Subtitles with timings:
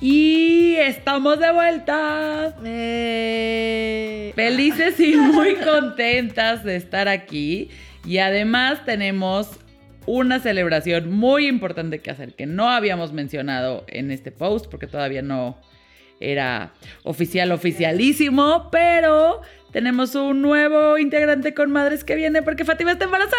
[0.00, 2.54] Y estamos de vuelta.
[2.64, 7.68] Eh, Felices y muy contentas de estar aquí.
[8.04, 9.50] Y además tenemos
[10.06, 15.20] una celebración muy importante que hacer que no habíamos mencionado en este post porque todavía
[15.20, 15.58] no
[16.20, 23.04] era oficial, oficialísimo, pero tenemos un nuevo integrante con madres que viene porque Fátima está
[23.04, 23.36] embarazada.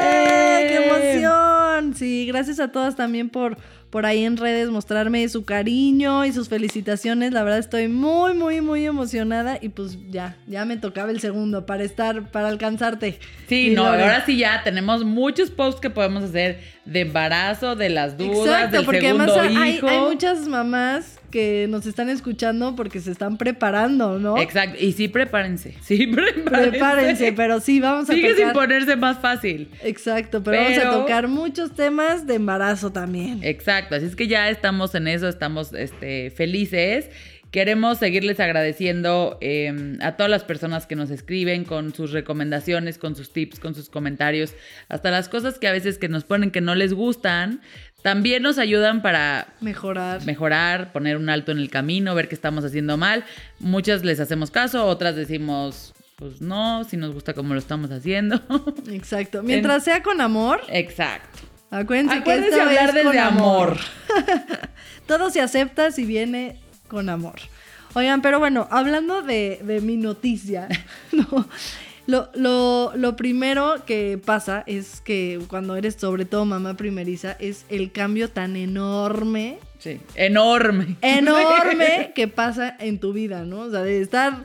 [0.00, 0.66] ¡Eh!
[0.68, 0.86] ¡Qué ¡Eh!
[0.86, 1.94] emoción!
[1.94, 3.58] Sí, gracias a todas también por,
[3.90, 7.32] por ahí en redes mostrarme su cariño y sus felicitaciones.
[7.32, 11.64] La verdad estoy muy, muy, muy emocionada y pues ya, ya me tocaba el segundo
[11.66, 13.18] para estar, para alcanzarte.
[13.48, 18.16] Sí, no, ahora sí ya tenemos muchos posts que podemos hacer de embarazo, de las
[18.18, 19.88] dudas, Exacto, del porque segundo además hay, hijo.
[19.88, 24.38] hay muchas mamás que nos están escuchando porque se están preparando, ¿no?
[24.38, 26.70] Exacto, y sí prepárense, sí prepárense.
[26.70, 29.70] Prepárense, pero sí, vamos a Sigue sin ponerse más fácil.
[29.82, 33.40] Exacto, pero, vamos a tocar muchos temas de embarazo también.
[33.42, 37.10] Exacto, así es que ya estamos en eso, estamos este, felices.
[37.50, 43.16] Queremos seguirles agradeciendo eh, a todas las personas que nos escriben con sus recomendaciones, con
[43.16, 44.54] sus tips, con sus comentarios,
[44.90, 47.62] hasta las cosas que a veces que nos ponen que no les gustan,
[48.02, 50.24] también nos ayudan para Mejorar.
[50.24, 53.24] mejorar, poner un alto en el camino, ver qué estamos haciendo mal.
[53.58, 58.40] Muchas les hacemos caso, otras decimos, pues no, si nos gusta como lo estamos haciendo.
[58.90, 59.42] Exacto.
[59.42, 61.40] Mientras sea con amor, Exacto.
[61.70, 63.76] acuérdense, Acuérdense que hablar es desde con amor.
[65.06, 67.36] Todo se acepta si viene con amor.
[67.94, 70.68] Oigan, pero bueno, hablando de, de mi noticia,
[71.12, 71.48] no,
[72.08, 77.64] lo, lo- lo primero que pasa es que cuando eres sobre todo mamá primeriza es
[77.68, 80.96] el cambio tan enorme Sí, enorme.
[81.02, 83.60] enorme que pasa en tu vida, ¿no?
[83.60, 84.44] O sea, de estar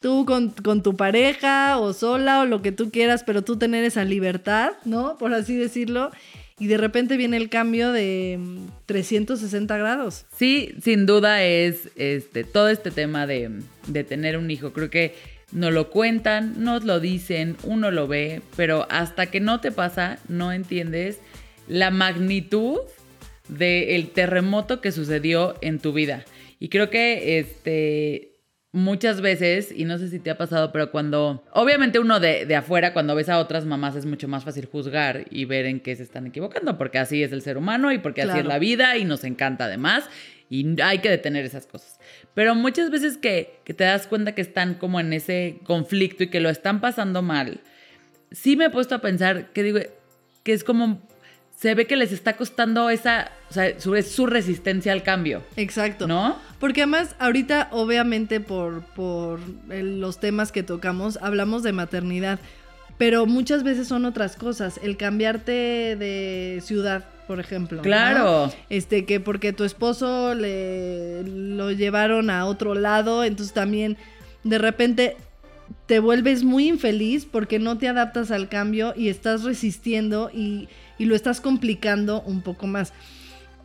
[0.00, 3.82] tú con, con tu pareja o sola o lo que tú quieras, pero tú tener
[3.82, 5.18] esa libertad, ¿no?
[5.18, 6.12] Por así decirlo.
[6.60, 10.26] Y de repente viene el cambio de mm, 360 grados.
[10.36, 13.50] Sí, sin duda es este, todo este tema de,
[13.88, 14.72] de tener un hijo.
[14.72, 15.14] Creo que
[15.52, 20.18] nos lo cuentan, nos lo dicen, uno lo ve, pero hasta que no te pasa,
[20.28, 21.20] no entiendes
[21.66, 22.78] la magnitud
[23.48, 26.24] del terremoto que sucedió en tu vida.
[26.60, 28.38] Y creo que este,
[28.72, 32.56] muchas veces, y no sé si te ha pasado, pero cuando, obviamente uno de, de
[32.56, 35.96] afuera, cuando ves a otras mamás es mucho más fácil juzgar y ver en qué
[35.96, 38.96] se están equivocando, porque así es el ser humano y porque así es la vida
[38.96, 40.04] y nos encanta además.
[40.50, 42.00] Y hay que detener esas cosas.
[42.34, 46.28] Pero muchas veces que, que te das cuenta que están como en ese conflicto y
[46.28, 47.60] que lo están pasando mal,
[48.30, 49.80] sí me he puesto a pensar que digo,
[50.42, 51.00] que es como,
[51.56, 56.06] se ve que les está costando esa, o sea, su, su resistencia al cambio, Exacto.
[56.06, 56.38] ¿no?
[56.60, 62.38] Porque además, ahorita, obviamente, por, por los temas que tocamos, hablamos de maternidad.
[62.98, 64.80] Pero muchas veces son otras cosas.
[64.82, 65.52] El cambiarte
[65.96, 67.78] de ciudad, por ejemplo.
[67.78, 67.82] ¿no?
[67.82, 68.52] Claro.
[68.68, 73.96] Este, que porque tu esposo le lo llevaron a otro lado, entonces también
[74.42, 75.16] de repente
[75.86, 81.04] te vuelves muy infeliz porque no te adaptas al cambio y estás resistiendo y, y
[81.04, 82.92] lo estás complicando un poco más.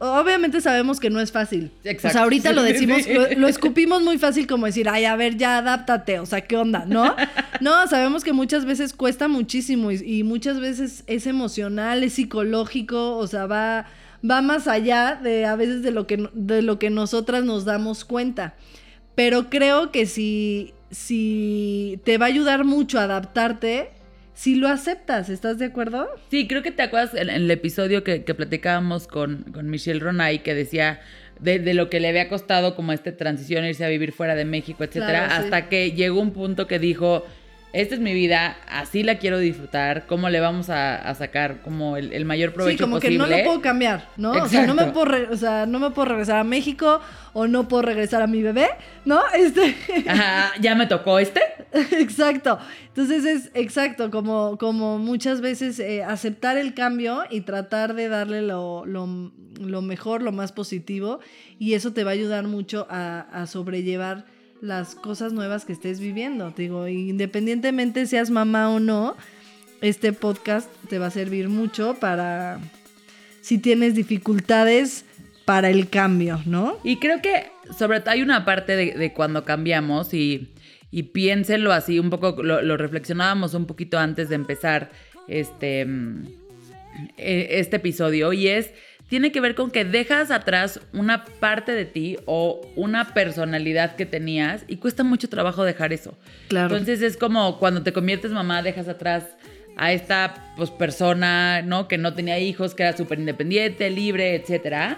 [0.06, 1.72] Obviamente sabemos que no es fácil.
[1.86, 2.08] Exacto.
[2.08, 5.38] O sea, ahorita lo decimos, lo, lo escupimos muy fácil como decir, ay, a ver,
[5.38, 6.86] ya adáptate, o sea, ¿qué onda?
[6.86, 7.16] ¿No?
[7.62, 13.16] No, sabemos que muchas veces cuesta muchísimo y, y muchas veces es emocional, es psicológico,
[13.16, 13.86] o sea, va,
[14.30, 18.04] va más allá de a veces de lo que, de lo que nosotras nos damos
[18.04, 18.56] cuenta.
[19.16, 23.92] Pero creo que si, si te va a ayudar mucho a adaptarte,
[24.34, 26.08] si lo aceptas, ¿estás de acuerdo?
[26.30, 30.00] Sí, creo que te acuerdas en, en el episodio que, que platicábamos con, con Michelle
[30.00, 31.02] Ronay que decía
[31.40, 34.46] de, de lo que le había costado como esta transición, irse a vivir fuera de
[34.46, 35.44] México, etcétera, Claro, sí.
[35.44, 37.26] hasta que llegó un punto que dijo,
[37.74, 42.24] esta es mi vida, así la quiero disfrutar, cómo le vamos a, sacar como el,
[42.24, 44.32] mayor provecho Sí, como que no lo puedo cambiar, ¿no?
[44.32, 47.02] O sea, no me puedo o sea, no me puedo regresar a México
[47.34, 48.70] o no puedo regresar a mi bebé,
[49.06, 49.22] ¿no?
[49.34, 49.76] Este...
[50.08, 51.42] Ajá, ya me tocó este.
[51.98, 52.60] exacto.
[52.90, 58.44] Entonces es exacto, como, como muchas veces eh, aceptar el cambio y tratar de darle
[58.44, 61.22] lo, lo, mejor, lo más positivo,
[61.58, 64.26] y eso te va a ayudar mucho a, a sobrellevar
[64.64, 66.52] las cosas nuevas que estés viviendo.
[66.52, 69.18] Te digo, independientemente seas mamá o no,
[69.82, 72.62] este podcast te va a servir mucho para
[73.42, 75.04] si tienes dificultades
[75.44, 76.78] para el cambio, ¿no?
[76.82, 80.54] Y creo que sobre todo hay una parte de, cuando cambiamos y,
[80.92, 84.92] y, piénsenlo así, un poco, lo, lo, reflexionábamos un poquito antes de empezar
[85.28, 86.26] este, mm,
[87.18, 88.72] e, este episodio y es
[89.10, 94.06] tiene que ver con que dejas atrás una parte de ti o una personalidad que
[94.06, 96.18] tenías y cuesta mucho trabajo dejar eso.
[96.48, 96.76] Claro.
[96.76, 99.26] Entonces es como cuando te conviertes mamá, dejas atrás
[99.78, 101.88] a esta pues, persona, ¿no?
[101.88, 104.98] Que no tenía hijos, que era súper independiente, libre, etc.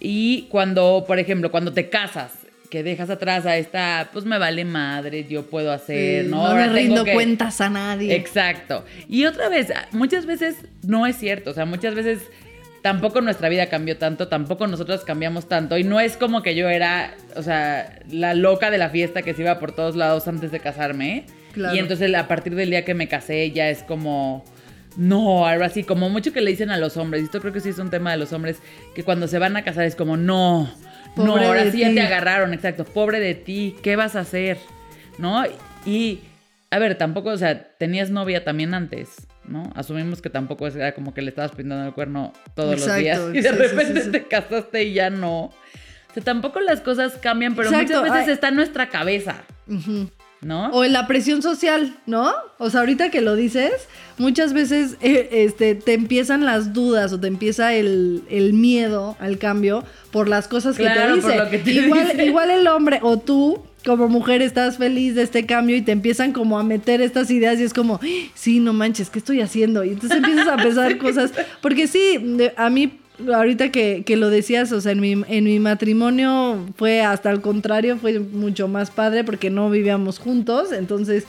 [0.00, 2.32] Y cuando, por ejemplo, cuando te casas,
[2.66, 6.48] que dejas atrás a esta, pues me vale madre, yo puedo hacer, ¿no?
[6.48, 8.14] No le rindo cuentas a nadie.
[8.14, 8.84] Exacto.
[9.08, 12.22] Y otra vez, muchas veces no es cierto, o sea, muchas veces
[12.86, 15.76] tampoco nuestra vida cambió tanto, tampoco nosotros cambiamos tanto.
[15.76, 19.34] Y no es como que yo era, o sea, la loca de la fiesta que
[19.34, 21.26] se iba por todos lados antes de casarme.
[21.74, 24.44] Y entonces a partir del día que me casé ya es como...
[24.96, 27.58] No, algo así, como mucho que le dicen a los hombres, y esto creo que
[27.58, 28.62] sí es un tema de los hombres,
[28.94, 30.72] que cuando se van a casar es como, no,
[31.16, 34.58] no, ahora sí ya te agarraron, exacto, pobre de ti, ¿qué vas a hacer?
[35.18, 35.44] ¿No?
[35.84, 36.20] Y,
[36.70, 39.25] a ver, tampoco, o sea, tenías novia también antes.
[39.48, 39.70] ¿No?
[39.74, 43.40] Asumimos que tampoco era como que le estabas pintando el cuerno todos los días y
[43.40, 45.44] de repente te casaste y ya no.
[45.44, 49.44] O sea, tampoco las cosas cambian, pero muchas veces está en nuestra cabeza.
[50.42, 50.68] ¿No?
[50.68, 52.32] O en la presión social, ¿no?
[52.58, 53.72] O sea, ahorita que lo dices,
[54.18, 58.22] muchas veces eh, este, te empiezan las dudas o te empieza el,
[58.52, 59.82] miedo al cambio
[60.12, 61.84] por las cosas que te dicen.
[61.84, 65.92] igual, igual el hombre o tú como mujer estás feliz de este cambio y te
[65.92, 68.00] empiezan como a meter estas ideas y es como,
[68.34, 69.84] sí, no manches, ¿qué estoy haciendo?
[69.84, 72.18] Y entonces empiezas a pensar cosas, porque sí,
[72.56, 72.98] a mí
[73.32, 77.96] ahorita que, lo decías, o sea, en mi, en mi matrimonio fue hasta el contrario,
[77.96, 81.24] fue mucho más padre porque no vivíamos juntos, entonces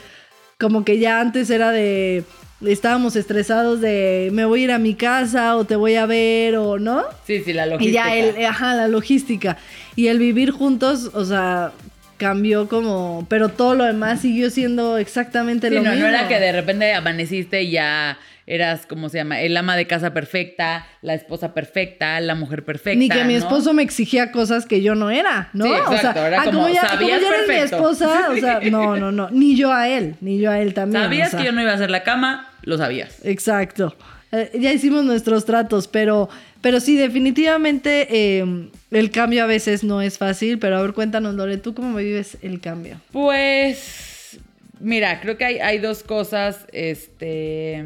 [0.59, 2.23] como que ya antes era de
[2.65, 6.55] estábamos estresados de me voy a ir a mi casa o te voy a ver
[6.55, 7.03] o no.
[7.27, 7.87] Sí, sí, la logística.
[7.87, 9.57] Y ya el, ajá, la logística.
[9.95, 11.71] Y el vivir juntos, o sea,
[12.17, 16.07] cambió como, pero todo lo demás siguió siendo exactamente lo no, mismo.
[16.07, 18.17] No era que de repente amaneciste y ya
[18.47, 19.41] eras, ¿cómo se llama?
[19.41, 22.97] El ama de casa perfecta, la esposa perfecta, la mujer perfecta.
[22.97, 25.65] Ni que mi esposo me exigía cosas que yo no era, ¿no?
[25.65, 29.11] o sea, era ah, como, ya, como ya eres mi esposa, o sea, no, no,
[29.11, 31.03] no, ni yo a él, ni yo a él también.
[31.03, 33.23] Sabías que yo no iba a hacer la cama, lo sabías.
[33.25, 33.95] Exacto.
[34.31, 36.29] Eh, ya hicimos nuestros tratos, pero,
[36.61, 40.59] pero sí, definitivamente eh, el cambio a veces no es fácil.
[40.59, 42.99] Pero a ver, cuéntanos, Lore, ¿tú cómo vives el cambio?
[43.11, 44.39] Pues,
[44.79, 47.83] mira, creo que hay, hay dos cosas, este,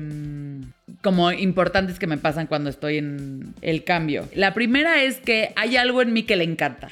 [1.02, 4.28] como importantes que me pasan cuando estoy en el cambio.
[4.34, 6.90] La primera es que hay algo en mí que le encanta.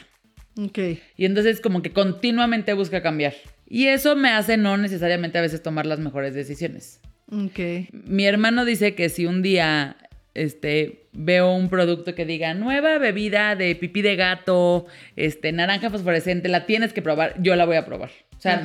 [0.58, 0.80] Ok.
[1.16, 3.34] Y entonces como que continuamente busca cambiar.
[3.68, 7.00] Y eso me hace no necesariamente a veces tomar las mejores decisiones.
[7.32, 7.88] Ok.
[7.92, 9.96] Mi hermano dice que si un día
[10.34, 14.86] este, veo un producto que diga nueva bebida de pipí de gato,
[15.18, 18.10] este, naranja fosforescente, la tienes que probar, yo la voy a probar.
[18.38, 18.64] O sea,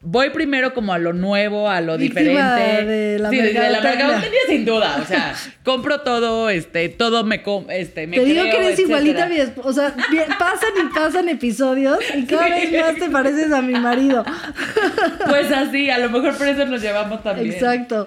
[0.00, 2.84] voy primero como a lo nuevo, a lo diferente.
[2.84, 4.96] De la sí, de la mercadotecnia sin duda.
[5.02, 5.34] O sea,
[5.64, 9.68] compro todo, este, todo me este, me Te digo que eres igualita a mi esposa.
[9.68, 9.94] O sea,
[10.38, 14.24] pasan y pasan episodios y cada vez más te pareces a mi marido.
[15.28, 17.52] Pues así, a lo mejor por eso nos llevamos también.
[17.52, 18.06] Exacto.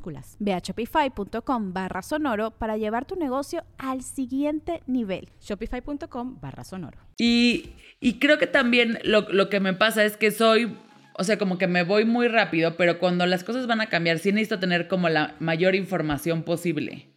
[0.01, 0.35] minúsculas.
[0.39, 5.29] Ve a shopify.com barra sonoro para llevar tu negocio al siguiente nivel.
[5.41, 6.97] Shopify.com barra sonoro.
[7.17, 10.75] Y, y creo que también lo, lo que me pasa es que soy,
[11.17, 14.19] o sea, como que me voy muy rápido, pero cuando las cosas van a cambiar,
[14.19, 17.07] sí necesito tener como la mayor información posible.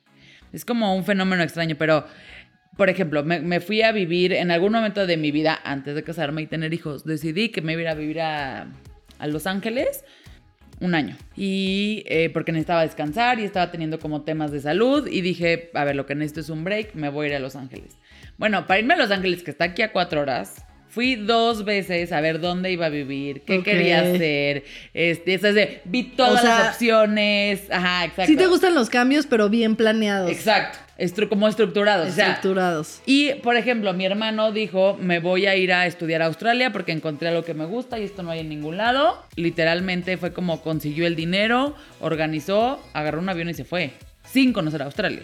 [0.53, 2.07] Es como un fenómeno extraño, pero,
[2.77, 6.05] por ejemplo, me, me fui a vivir en algún momento de mi vida, antes de
[6.05, 8.69] casarme y tener hijos, decidí que me iba a ir a vivir a,
[9.19, 10.05] a Los Ángeles
[10.81, 11.17] un año.
[11.37, 15.85] Y eh, porque necesitaba descansar y estaba teniendo como temas de salud y dije, a
[15.85, 17.97] ver, lo que necesito es un break, me voy a ir a Los Ángeles.
[18.37, 22.13] Bueno, para irme a Los Ángeles, que está aquí a cuatro horas, fui dos veces
[22.13, 26.43] a ver dónde iba a vivir, qué quería hacer, este, esas de, vi todas O
[26.43, 28.27] sea, las opciones, ajá, exacto.
[28.31, 30.31] Sí te gustan los cambios, pero bien planeados.
[30.31, 32.09] Exacto, estru- como estructurados.
[32.09, 33.01] o sea, Estructurados.
[33.07, 36.93] y, por ejemplo, mi hermano dijo, me voy a ir a estudiar a Australia porque
[36.93, 39.23] encontré algo que me gusta y esto no hay en ningún lado.
[39.37, 43.93] Literalmente fue como consiguió el dinero, organizó, agarró un avión y se fue,
[44.25, 45.23] sin conocer a Australia.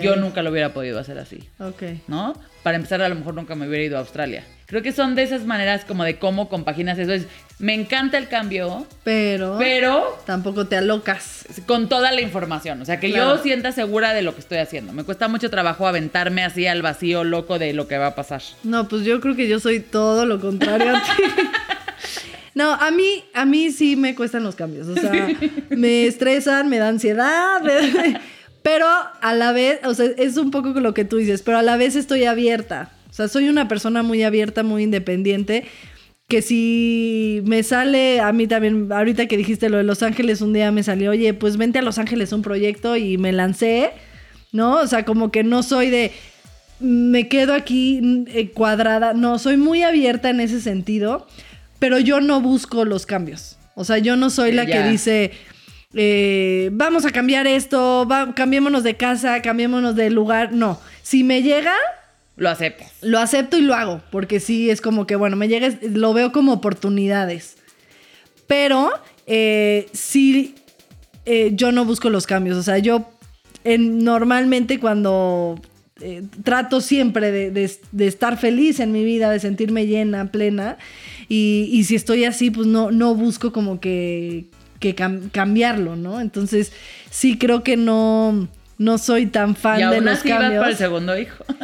[0.00, 1.82] Yo nunca lo hubiera podido hacer así, Ok.
[2.06, 2.34] ¿no?
[2.62, 4.44] Para empezar, a lo mejor nunca me hubiera ido a Australia.
[4.66, 7.12] Creo que son de esas maneras como de cómo compaginas eso.
[7.12, 7.26] Es,
[7.60, 11.44] me encanta el cambio, Pero, pero tampoco te alocas.
[11.66, 12.82] con toda la información.
[12.82, 13.36] O sea, que Claro.
[13.36, 14.92] yo sienta segura de lo que estoy haciendo.
[14.92, 18.42] Me cuesta mucho trabajo aventarme así al vacío loco de lo que va a pasar.
[18.64, 21.22] No, pues yo creo que yo soy todo lo contrario a ti.
[22.54, 24.88] No, a mí, a mí sí me cuestan los cambios.
[24.88, 25.12] O sea,
[25.68, 27.60] me estresan, me da ansiedad.
[27.60, 28.18] me-
[28.62, 28.86] pero
[29.20, 31.76] a la vez, o sea, es un poco lo que tú dices, pero a la
[31.76, 32.90] vez estoy abierta.
[33.16, 35.64] O sea, soy una persona muy abierta, muy independiente.
[36.28, 40.52] Que si me sale, a mí también, ahorita que dijiste lo de Los Ángeles, un
[40.52, 43.92] día me salió, oye, pues vente a Los Ángeles un proyecto y me lancé,
[44.52, 44.80] ¿no?
[44.80, 46.12] O sea, como que no soy de,
[46.78, 49.14] me quedo aquí eh, cuadrada.
[49.14, 51.26] No, soy muy abierta en ese sentido,
[51.78, 53.56] pero yo no busco los cambios.
[53.76, 55.30] O sea, yo no soy la que dice,
[55.94, 60.52] eh, vamos a cambiar esto, va, cambiémonos de casa, cambiémonos de lugar.
[60.52, 61.72] No, si me llega,
[62.36, 62.92] Lo aceptas.
[63.00, 66.32] lo acepto y lo hago, porque sí es como que, bueno, me llega, lo veo
[66.32, 67.56] como oportunidades.
[68.46, 68.90] Pero
[69.26, 70.54] eh, sí,
[71.24, 72.56] eh, yo no busco los cambios.
[72.58, 73.08] O sea, yo
[73.64, 75.58] en- normalmente cuando
[76.00, 77.70] eh, trato siempre de,
[78.06, 80.76] estar feliz en mi vida, de sentirme llena, plena,
[81.28, 84.46] y, si estoy así, pues no, no busco como que,
[84.78, 86.20] que cam- cambiarlo, ¿no?
[86.20, 86.70] Entonces,
[87.10, 88.46] sí creo que no,
[88.78, 90.62] no soy tan fan y de aún los así vas cambios.
[90.62, 91.44] por el segundo hijo.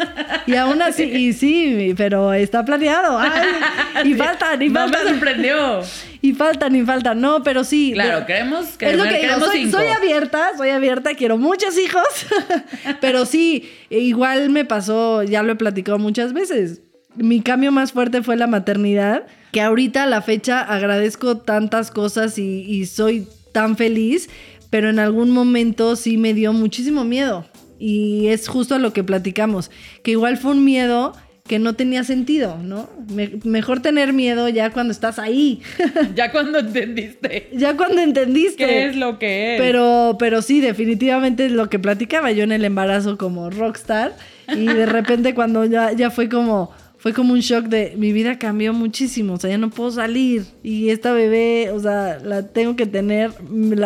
[0.45, 3.17] Y aún así, y sí, pero está planeado.
[3.95, 5.81] Ay, y faltan, y No me sorprendió.
[6.21, 7.21] Y faltan, y faltan.
[7.21, 7.93] No, pero sí.
[7.95, 9.77] Claro, de- queremos, es queremos, lo que digo, queremos soy, cinco.
[9.79, 12.03] soy abierta, soy abierta, quiero muchos hijos.
[13.01, 16.81] pero sí, igual me pasó, ya lo he platicado muchas veces.
[17.15, 22.37] Mi cambio más fuerte fue la maternidad, que ahorita a la fecha agradezco tantas cosas
[22.39, 24.29] y, y soy tan feliz,
[24.73, 27.45] pero en algún momento sí me dio muchísimo miedo.
[27.79, 29.71] Y es justo lo que platicamos,
[30.03, 31.13] que igual fue un miedo
[31.47, 32.89] que no tenía sentido, ¿no?
[33.13, 35.61] Me- mejor tener miedo ya cuando estás ahí,
[36.15, 38.65] Ya cuando entendiste ya cuando entendiste.
[38.65, 39.61] qué es lo que es.
[39.61, 44.17] Pero, pero sí, definitivamente es lo que platicaba yo en el embarazo como rockstar.
[44.57, 46.71] Y de repente cuando ya, ya fue como.
[47.03, 50.45] Fue como un shock de mi vida cambió muchísimo, o sea, ya no puedo salir
[50.63, 53.33] y esta bebé, o sea, la tengo que tener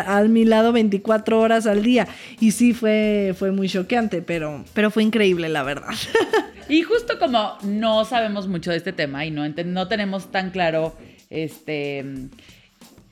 [0.07, 2.07] a mi lado 24 horas al día
[2.41, 5.95] y sí fue fue muy choqueante, pero pero fue increíble la verdad.
[6.69, 10.97] Y justo como no sabemos mucho de este tema y no, no tenemos tan claro
[11.31, 12.05] este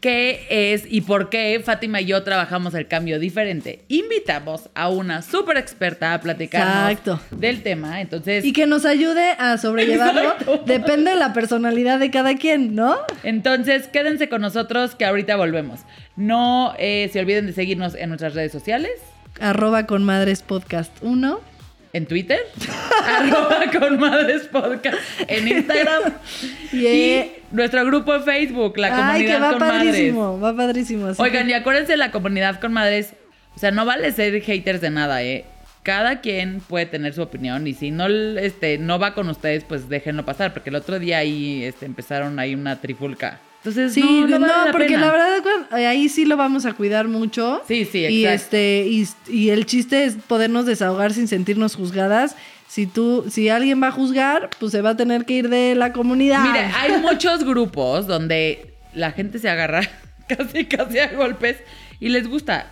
[0.05, 5.23] qué es y por qué Fátima y yo trabajamos el cambio diferente, invitamos a una
[5.23, 7.19] súper experta a Exacto.
[7.31, 8.03] del tema.
[8.03, 10.63] Entonces, Y que nos ayude a sobrellevarlo, Exacto.
[10.67, 12.99] depende de la personalidad de cada quien, ¿no?
[13.23, 15.81] entonces quédense con nosotros que ahorita volvemos.
[16.17, 18.93] No eh, se olviden de seguirnos en nuestras redes sociales.
[19.41, 21.54] Arroba con madres podcast 1.
[21.95, 22.41] En Twitter,
[23.07, 24.99] arroba con madres podcast,
[25.29, 26.03] en Instagram
[26.73, 26.93] Yeah.
[26.93, 29.87] y nuestro grupo de Facebook, la comunidad Ay, que va con madres.
[29.93, 31.13] padrísimo, va padrísimo.
[31.19, 33.15] Oigan, y acuérdense de la comunidad con madres.
[33.55, 35.45] O sea, no vale ser haters de nada, ¿eh?
[35.85, 39.89] Cada quien puede tener su opinión y si no, este, no va con ustedes, pues
[39.89, 43.39] déjenlo pasar, porque el otro día ahí este, empezaron ahí una trifulca.
[43.65, 45.01] Entonces, Sí, no, no, no, vale la porque pena.
[45.07, 47.63] la verdad ahí sí lo vamos a cuidar mucho.
[47.67, 48.57] Sí, sí, Y exacto.
[48.57, 52.37] este y, y el chiste es podernos desahogar sin sentirnos juzgadas.
[52.69, 55.75] Si tú si alguien va a juzgar, pues se va a tener que ir de
[55.75, 56.43] la comunidad.
[56.43, 59.81] Mire, hay muchos grupos donde la gente se agarra
[60.29, 61.57] casi, casi a golpes
[62.01, 62.67] y les gusta.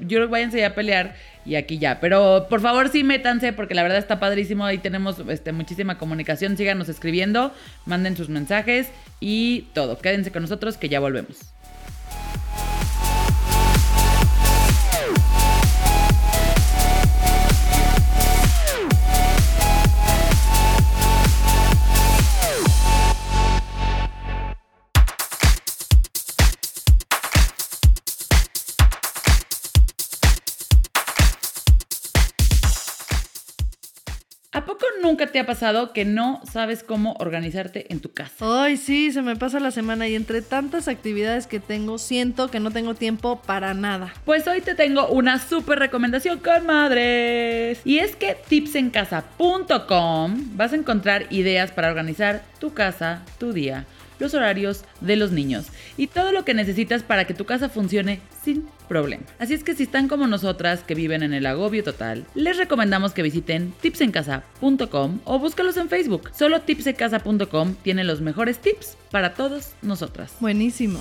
[0.00, 1.14] Yo váyanse ya a pelear
[1.48, 1.98] y aquí ya.
[1.98, 4.66] Pero por favor sí métanse porque la verdad está padrísimo.
[4.66, 6.58] Ahí tenemos este, muchísima comunicación.
[6.58, 7.52] Síganos escribiendo,
[7.86, 8.88] manden sus mensajes
[9.18, 9.98] y todo.
[9.98, 11.57] Quédense con nosotros que ya volvemos.
[35.08, 38.62] Nunca te ha pasado que no sabes cómo organizarte en tu casa?
[38.64, 42.60] Ay, sí, se me pasa la semana y entre tantas actividades que tengo, siento que
[42.60, 44.12] no tengo tiempo para nada.
[44.26, 47.80] Pues hoy te tengo una súper recomendación con madres.
[47.86, 53.86] Y es que tipsencasa.com vas a encontrar ideas para organizar tu casa, tu día
[54.18, 58.20] los horarios de los niños y todo lo que necesitas para que tu casa funcione
[58.42, 59.24] sin problema.
[59.38, 63.12] Así es que si están como nosotras que viven en el agobio total, les recomendamos
[63.12, 66.30] que visiten tipsencasa.com o búscalos en Facebook.
[66.34, 70.34] Solo tipsencasa.com tiene los mejores tips para todos nosotras.
[70.40, 71.00] Buenísimo.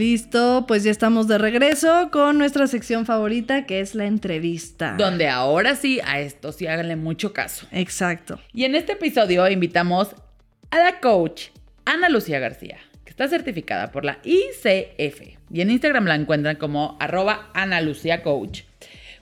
[0.00, 4.94] Listo, pues ya estamos de regreso con nuestra sección favorita que es la entrevista.
[4.96, 7.66] Donde ahora sí, a esto sí háganle mucho caso.
[7.70, 8.40] Exacto.
[8.54, 10.16] Y en este episodio invitamos
[10.70, 11.48] a la coach
[11.84, 15.36] Ana Lucía García, que está certificada por la ICF.
[15.50, 18.62] Y en Instagram la encuentran como arroba Ana Lucía Coach.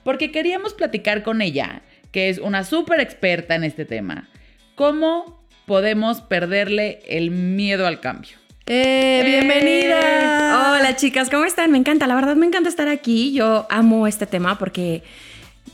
[0.05, 1.81] Porque queríamos platicar con ella,
[2.13, 4.29] que es una súper experta en este tema.
[4.75, 8.38] ¿Cómo podemos perderle el miedo al cambio?
[8.71, 9.23] ¡Eh!
[9.25, 10.75] ¡Bienvenida!
[10.75, 11.71] Hola chicas, ¿cómo están?
[11.71, 13.33] Me encanta, la verdad me encanta estar aquí.
[13.33, 15.01] Yo amo este tema porque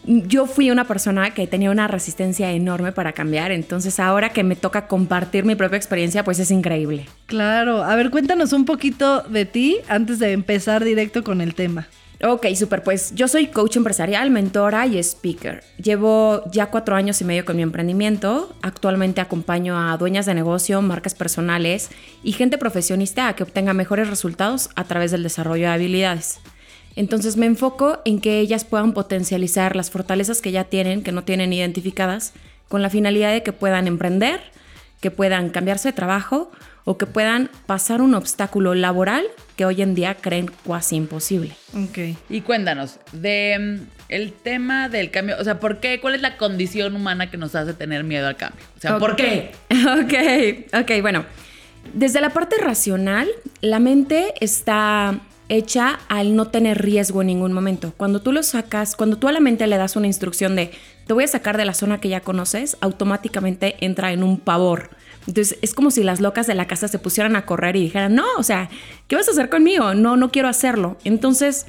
[0.06, 4.56] yo fui una persona que tenía una resistencia enorme para cambiar, entonces ahora que me
[4.56, 7.06] toca compartir mi propia experiencia, pues es increíble.
[7.26, 11.90] Claro, a ver, cuéntanos un poquito de ti antes de empezar directo con el tema.
[12.24, 12.82] Ok, super.
[12.82, 15.64] Pues yo soy coach empresarial, mentora y speaker.
[15.78, 18.56] Llevo ya cuatro años y medio con mi emprendimiento.
[18.62, 21.90] Actualmente acompaño a dueñas de negocio, marcas personales
[22.24, 26.40] y gente profesionista a que obtenga mejores resultados a través del desarrollo de habilidades.
[26.96, 31.26] Entonces me enfoco en que ellas puedan potencializar las fortalezas que ya tienen, que no
[31.26, 32.34] tienen identificadas,
[32.70, 34.40] con la finalidad de que puedan emprender,
[35.02, 36.50] que puedan cambiarse de trabajo
[36.86, 39.26] o que puedan pasar un obstáculo laboral
[39.58, 41.56] que hoy en día creen casi imposible.
[41.74, 42.18] Ok.
[42.30, 46.00] Y cuéntanos, de mm, el tema del cambio, o sea, ¿por qué?
[46.00, 48.64] ¿Cuál es la condición humana que nos hace tener miedo al cambio?
[48.78, 49.52] O sea, ¿por qué?
[49.86, 51.26] Ok, ok, bueno.
[51.94, 53.28] Desde la parte racional,
[53.62, 55.20] la mente está
[55.50, 57.94] hecha al no tener riesgo en ningún momento.
[57.96, 60.72] Cuando tú lo sacas, cuando tú a la mente le das una instrucción de
[61.06, 64.90] te voy a sacar de la zona que ya conoces, automáticamente entra en un pavor
[65.28, 68.16] entonces es como si las locas de la casa se pusieran a correr y dijeran,
[68.16, 68.70] no, o sea,
[69.08, 69.94] ¿qué vas a hacer conmigo?
[69.94, 70.98] No, no quiero hacerlo.
[71.04, 71.66] Entonces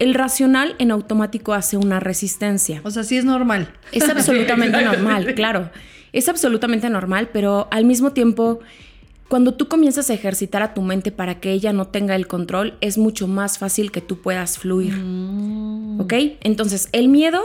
[0.00, 2.80] el racional en automático hace una resistencia.
[2.84, 3.72] O sea, sí es normal.
[3.92, 5.70] Es absolutamente normal, claro.
[6.12, 8.60] Es absolutamente normal, pero al mismo tiempo,
[9.28, 12.78] cuando tú comienzas a ejercitar a tu mente para que ella no tenga el control,
[12.80, 14.94] es mucho más fácil que tú puedas fluir.
[14.94, 16.00] Mm.
[16.00, 16.14] ¿Ok?
[16.40, 17.42] Entonces, el miedo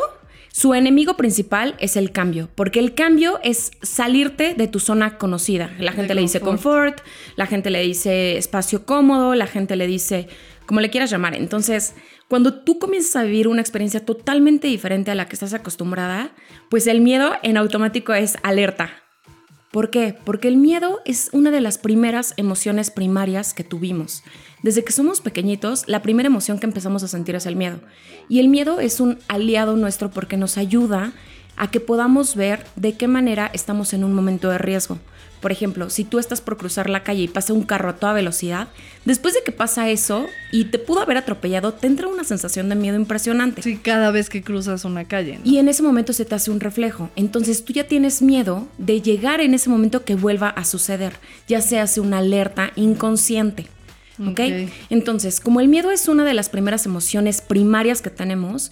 [0.55, 5.75] su enemigo principal es el cambio, porque el cambio es salirte de tu zona conocida.
[5.79, 7.01] La gente le dice confort,
[7.35, 10.29] la gente le dice espacio cómodo, la gente le dice
[10.65, 11.35] como le quieras llamar.
[11.35, 11.93] Entonces,
[12.29, 16.31] cuando tú comienzas a vivir una experiencia totalmente diferente a la que estás acostumbrada,
[16.69, 18.91] pues el miedo en automático es alerta.
[19.71, 20.15] ¿Por qué?
[20.23, 24.23] Porque el miedo es una de las primeras emociones primarias que tuvimos.
[24.63, 27.79] Desde que somos pequeñitos, la primera emoción que empezamos a sentir es el miedo.
[28.29, 31.13] Y el miedo es un aliado nuestro porque nos ayuda
[31.57, 34.99] a que podamos ver de qué manera estamos en un momento de riesgo.
[35.41, 38.13] Por ejemplo, si tú estás por cruzar la calle y pasa un carro a toda
[38.13, 38.69] velocidad,
[39.03, 42.75] después de que pasa eso y te pudo haber atropellado, te entra una sensación de
[42.75, 43.61] miedo impresionante.
[43.61, 45.39] Sí, cada vez que cruzas una calle.
[45.43, 47.11] Y en ese momento se te hace un reflejo.
[47.15, 51.13] Entonces tú ya tienes miedo de llegar en ese momento que vuelva a suceder,
[51.47, 53.67] ya se hace una alerta inconsciente.
[54.19, 54.39] ¿Ok?
[54.89, 58.71] Entonces, como el miedo es una de las primeras emociones primarias que tenemos,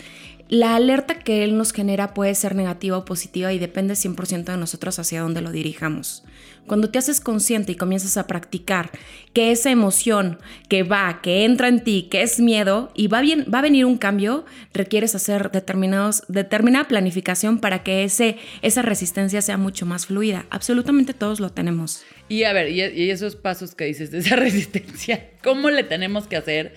[0.50, 4.58] la alerta que él nos genera puede ser negativa o positiva y depende 100% de
[4.58, 6.24] nosotros hacia dónde lo dirijamos.
[6.67, 8.91] Cuando te haces consciente y comienzas a practicar
[9.34, 13.45] que esa emoción que va, que entra en ti, que es miedo y va, bien,
[13.54, 19.41] va a venir un cambio, requieres hacer determinados, determinada planificación para que ese, esa resistencia
[19.41, 20.45] sea mucho más fluida.
[20.49, 22.04] Absolutamente todos lo tenemos.
[22.30, 26.38] Y a ver, y, esos pasos que dices de esa resistencia, ¿cómo le tenemos que
[26.38, 26.76] hacer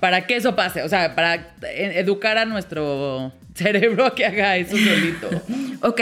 [0.00, 0.82] para que eso pase?
[0.82, 5.28] O sea, para educar a nuestro cerebro a que haga eso solito.
[5.82, 6.00] ok.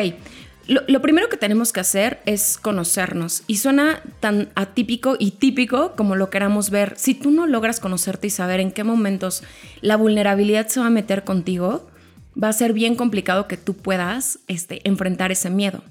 [0.66, 6.16] Lo, primero que tenemos que hacer es conocernos y suena tan atípico y típico como
[6.16, 6.94] lo queramos ver.
[6.96, 9.42] Si tú no logras conocerte y saber en qué momentos
[9.83, 11.87] la vulnerabilidad se va a meter contigo,
[12.42, 15.83] va a ser bien complicado que tú puedas este, enfrentar ese miedo.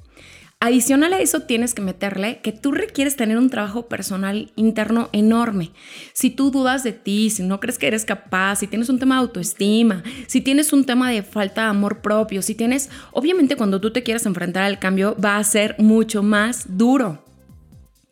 [0.65, 5.71] Adicional a eso tienes que meterle que tú requieres tener un trabajo personal interno enorme.
[6.13, 9.15] Si tú dudas de ti, si no crees que eres capaz, si tienes un tema
[9.15, 13.81] de autoestima, si tienes un tema de falta de amor propio, si tienes, obviamente cuando
[13.81, 17.25] tú te quieras enfrentar al cambio va a ser mucho más duro.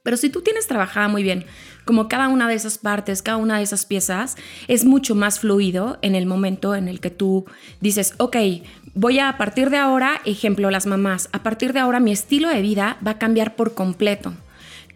[0.03, 1.45] Pero si tú tienes trabajada muy bien,
[1.85, 4.35] como cada una de esas partes, cada una de esas piezas,
[4.67, 7.45] es mucho más fluido en el momento en el que tú
[7.79, 8.35] dices, ok,
[8.93, 12.49] voy a, a partir de ahora, ejemplo, las mamás, a partir de ahora mi estilo
[12.49, 14.33] de vida va a cambiar por completo.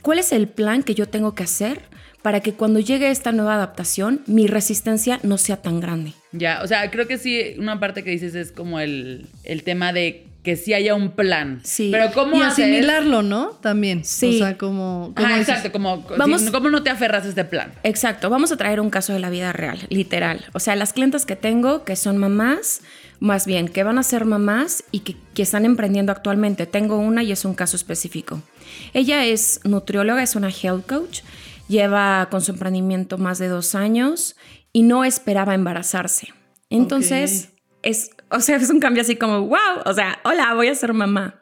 [0.01, 1.81] ¿Cuál es el plan que yo tengo que hacer
[2.21, 6.13] para que cuando llegue esta nueva adaptación mi resistencia no sea tan grande?
[6.31, 9.93] Ya, o sea, creo que sí, una parte que dices es como el, el tema
[9.93, 11.59] de que sí haya un plan.
[11.63, 11.89] Sí.
[11.91, 13.47] Pero cómo Y hacer- asimilarlo, ¿no?
[13.61, 14.05] También.
[14.05, 14.35] Sí.
[14.35, 15.11] O sea, como...
[15.15, 17.73] como Ajá, dices, exacto, como Vamos- cómo no te aferras a este plan.
[17.81, 20.45] Exacto, vamos a traer un caso de la vida real, literal.
[20.53, 22.81] O sea, las clientas que tengo que son mamás,
[23.19, 26.65] más bien, que van a ser mamás y que, que están emprendiendo actualmente.
[26.65, 28.41] Tengo una y es un caso específico.
[28.93, 31.21] Ella es nutrióloga, es una health coach,
[31.67, 34.35] lleva con su emprendimiento más de dos años
[34.71, 36.33] y no esperaba embarazarse.
[36.69, 37.49] Entonces,
[37.81, 40.93] es, o sea, es un cambio así como, wow, o sea, hola, voy a ser
[40.93, 41.35] mamá.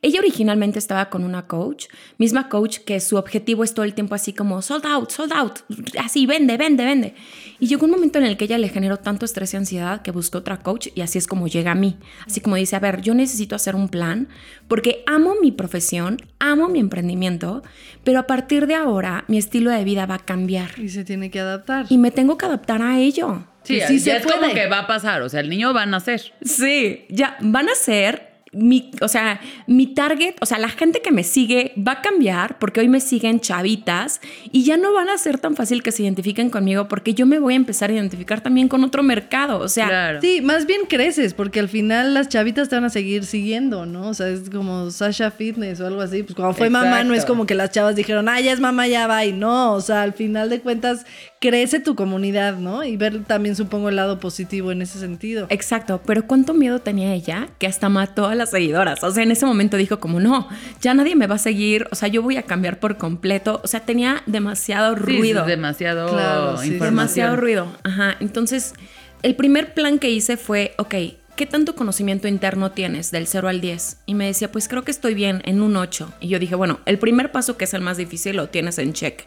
[0.00, 1.86] Ella originalmente estaba con una coach,
[2.18, 5.58] misma coach que su objetivo es todo el tiempo así como sold out, sold out,
[5.98, 7.14] así vende, vende, vende.
[7.58, 10.12] Y llegó un momento en el que ella le generó tanto estrés y ansiedad que
[10.12, 11.98] buscó otra coach y así es como llega a mí.
[12.24, 14.28] Así como dice, a ver, yo necesito hacer un plan
[14.68, 17.64] porque amo mi profesión, amo mi emprendimiento,
[18.04, 21.30] pero a partir de ahora mi estilo de vida va a cambiar Y se tiene
[21.32, 21.86] que adaptar.
[21.88, 23.48] y me tengo que adaptar a ello.
[23.64, 25.82] Sí, sí ya se es como que va a pasar, o sea, el niño va
[25.82, 26.32] a nacer.
[26.40, 31.10] Sí, ya van a ser mi, o sea, mi target, o sea, la gente que
[31.10, 34.20] me sigue va a cambiar porque hoy me siguen chavitas
[34.52, 37.38] y ya no van a ser tan fácil que se identifiquen conmigo porque yo me
[37.38, 40.20] voy a empezar a identificar también con otro mercado, o sea, claro.
[40.20, 44.08] Sí, más bien creces, porque al final las chavitas te van a seguir siguiendo, ¿no?
[44.08, 46.22] O sea, es como Sasha Fitness o algo así.
[46.22, 48.86] Pues cuando fue mamá, no es como que las chavas dijeron, ah, ya es mamá,
[48.86, 49.24] ya va.
[49.24, 51.04] Y no, o sea, al final de cuentas,
[51.40, 52.84] crece tu comunidad, ¿no?
[52.84, 55.46] Y ver también, supongo, el lado positivo en ese sentido.
[55.50, 59.02] Exacto, pero cuánto miedo tenía ella que hasta mató a las seguidoras.
[59.04, 60.48] O sea, en ese momento dijo como, no,
[60.80, 63.60] ya nadie me va a seguir, o sea, yo voy a cambiar por completo.
[63.62, 65.44] O sea, tenía demasiado ruido.
[65.44, 66.94] demasiado Claro, sí, información.
[66.94, 67.66] demasiado ruido.
[67.84, 68.74] Ajá, entonces,
[69.22, 70.94] el primer plan que hice fue, ok,
[71.36, 73.98] ¿qué tanto conocimiento interno tienes del 0 al 10?
[74.06, 76.12] Y me decía, pues creo que estoy bien en un 8.
[76.20, 78.92] Y yo dije, bueno, el primer paso que es el más difícil lo tienes en
[78.92, 79.24] check.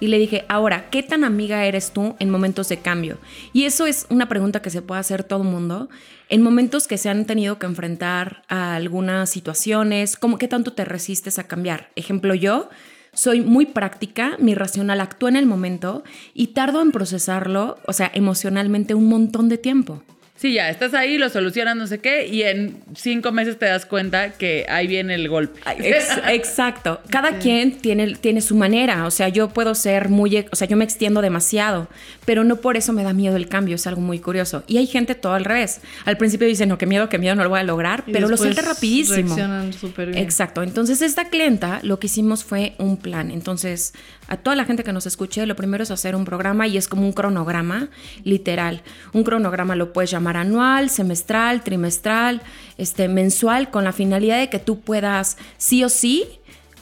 [0.00, 3.18] Y le dije, ahora, ¿qué tan amiga eres tú en momentos de cambio?
[3.52, 5.88] Y eso es una pregunta que se puede hacer todo el mundo.
[6.28, 10.84] En momentos que se han tenido que enfrentar a algunas situaciones, ¿cómo qué tanto te
[10.84, 11.90] resistes a cambiar?
[11.96, 12.68] Ejemplo, yo
[13.12, 16.04] soy muy práctica, mi racional actúa en el momento
[16.34, 20.02] y tardo en procesarlo, o sea, emocionalmente un montón de tiempo.
[20.36, 23.86] Sí, ya, estás ahí, lo solucionas, no sé qué, y en cinco meses te das
[23.86, 25.58] cuenta que ahí viene el golpe.
[25.78, 27.00] Ex- exacto.
[27.08, 29.06] Cada quien tiene, tiene su manera.
[29.06, 31.88] O sea, yo puedo ser muy, o sea, yo me extiendo demasiado,
[32.26, 33.76] pero no por eso me da miedo el cambio.
[33.76, 34.62] Es algo muy curioso.
[34.66, 35.80] Y hay gente todo al revés.
[36.04, 38.28] Al principio dicen, no, qué miedo, qué miedo, no lo voy a lograr, Y pero
[38.28, 39.16] lo suelta rapidísimo.
[39.34, 40.22] reaccionan súper bien.
[40.22, 40.62] Exacto.
[40.62, 43.30] Entonces, esta clienta lo que hicimos fue un plan.
[43.30, 43.94] Entonces,
[44.28, 46.88] a toda la gente que nos escuche, lo primero es hacer un programa y es
[46.88, 47.88] como un cronograma,
[48.22, 48.82] literal.
[49.14, 52.42] Un cronograma lo puedes llamar anual, semestral, trimestral,
[52.78, 56.24] este, mensual, con la finalidad de que tú puedas sí o sí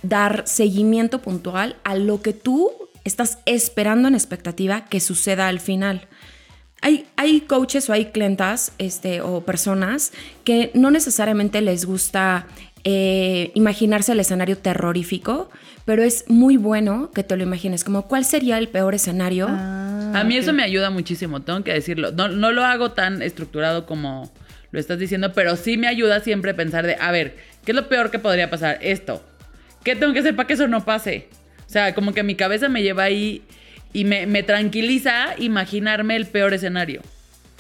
[0.02, 2.70] dar seguimiento puntual a lo que tú
[3.04, 6.09] estás esperando en expectativa que suceda al final.
[6.80, 10.12] Hay, hay coaches o hay clientas este, o personas
[10.44, 12.46] que no necesariamente les gusta
[12.85, 15.51] eh, imaginarse el escenario terrorífico,
[15.85, 19.47] pero es muy bueno que te lo imagines, como cuál sería el peor escenario.
[19.51, 22.12] Ah, A mí eso me ayuda muchísimo, tengo que decirlo.
[22.12, 24.31] No, no lo hago tan estructurado como
[24.70, 27.77] lo estás diciendo, pero sí me ayuda siempre a pensar de, a ver, ¿qué es
[27.77, 28.79] lo peor que podría pasar?
[28.83, 29.25] Esto.
[29.83, 31.29] ¿Qué tengo que hacer para que eso no pase?
[31.66, 33.42] O sea, como que mi cabeza me lleva ahí
[33.92, 37.03] y me, me tranquiliza imaginarme el peor escenario.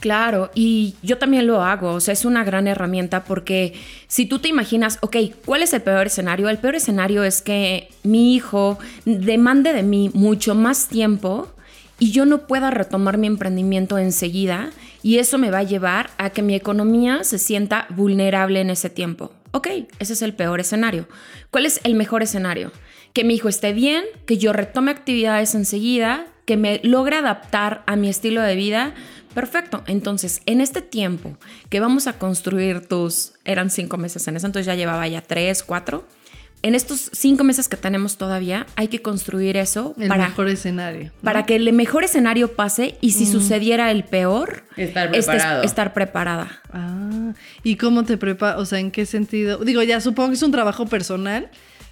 [0.04, 3.72] Claro, y yo también lo hago, o sea, es una gran herramienta porque
[4.06, 6.50] si tú te imaginas, ok, ¿cuál es el peor escenario?
[6.50, 11.48] El peor escenario es que mi hijo demande de mí mucho más tiempo
[11.98, 16.28] y yo no pueda retomar mi emprendimiento enseguida y eso me va a llevar a
[16.28, 19.32] que mi economía se sienta vulnerable en ese tiempo.
[19.52, 19.68] Ok,
[20.00, 21.08] ese es el peor escenario.
[21.50, 22.72] ¿Cuál es el mejor escenario?
[23.14, 27.96] Que mi hijo esté bien, que yo retome actividades enseguida, que me logre adaptar a
[27.96, 28.94] mi estilo de vida.
[29.34, 29.82] Perfecto.
[29.86, 31.36] Entonces, en este tiempo
[31.68, 35.62] que vamos a construir tus, eran cinco meses en eso, entonces ya llevaba ya tres,
[35.62, 36.06] cuatro,
[36.62, 41.04] en estos cinco meses que tenemos todavía, hay que construir eso El para, mejor escenario.
[41.04, 41.20] ¿no?
[41.22, 45.62] para que el mejor escenario pase y si sucediera el peor, Estar estés- preparado.
[45.62, 46.62] estar preparada.
[46.72, 48.58] Ah, ¿y cómo te preparas?
[48.60, 49.58] O sea, ¿en qué sentido?
[49.58, 51.50] Digo, ya supongo que es un trabajo personal.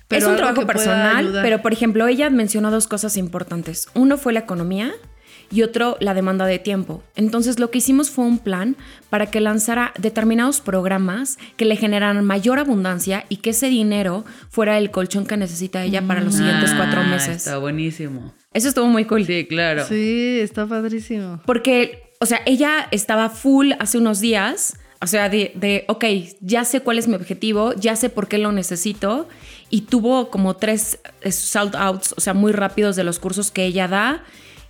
[0.08, 3.88] Pero es un trabajo personal, pero por ejemplo, ella mencionó dos cosas importantes.
[3.94, 4.92] Uno fue la economía
[5.52, 7.02] y otro la demanda de tiempo.
[7.14, 8.76] Entonces lo que hicimos fue un plan
[9.10, 14.78] para que lanzara determinados programas que le generaran mayor abundancia y que ese dinero fuera
[14.78, 17.36] el colchón que necesita ella para los siguientes cuatro Ah, meses.
[17.36, 18.32] Está buenísimo.
[18.52, 19.24] Eso estuvo muy cool.
[19.26, 19.84] Sí, claro.
[19.86, 21.40] Sí, está padrísimo.
[21.46, 26.04] Porque, o sea, ella estaba full hace unos días, o sea, de, de, ok,
[26.40, 29.28] ya sé cuál es mi objetivo, ya sé por qué lo necesito,
[29.68, 33.64] y tuvo como tres eh, sold outs, o sea, muy rápidos de los cursos que
[33.64, 34.22] ella da,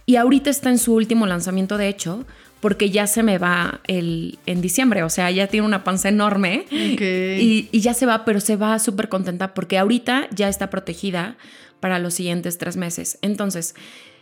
[0.07, 2.25] y ahorita está en su último lanzamiento, de hecho,
[2.61, 6.67] porque ya se me va el, en diciembre, o sea, ya tiene una panza enorme.
[7.03, 11.37] Y, y ya se va, pero se va súper contenta porque ahorita ya está protegida
[11.81, 13.19] para los siguientes tres meses.
[13.23, 13.75] Entonces,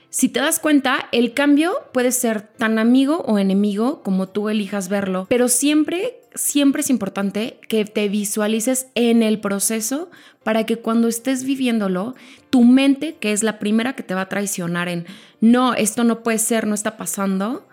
[0.09, 4.89] si te das cuenta, el cambio puede ser tan amigo o enemigo como tú elijas
[4.89, 10.11] verlo, pero siempre, siempre es importante que te visualices en el proceso
[10.43, 12.15] para que cuando estés viviéndolo,
[12.51, 15.07] tu mente, que es la primera que te va a traicionar en,
[15.41, 17.67] no, esto no puede ser, no está pasando,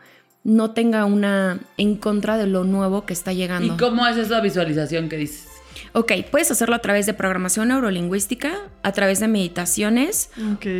[0.44, 3.74] no tenga una en contra de lo nuevo que está llegando.
[3.74, 5.47] ¿Y cómo es esa visualización que dices?
[5.94, 10.30] Ok, puedes hacerlo a través de programación neurolingüística, a través de meditaciones